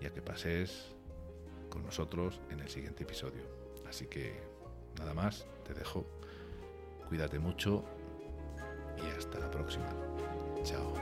y 0.00 0.06
a 0.06 0.10
que 0.10 0.22
pases 0.22 0.94
con 1.68 1.82
nosotros 1.82 2.40
en 2.50 2.60
el 2.60 2.68
siguiente 2.68 3.02
episodio. 3.02 3.42
Así 3.88 4.06
que 4.06 4.40
nada 5.00 5.14
más, 5.14 5.48
te 5.64 5.74
dejo. 5.74 6.06
Cuídate 7.08 7.38
mucho 7.38 7.84
y 9.02 9.10
hasta 9.16 9.38
la 9.38 9.50
próxima. 9.50 9.86
Chao. 10.62 10.92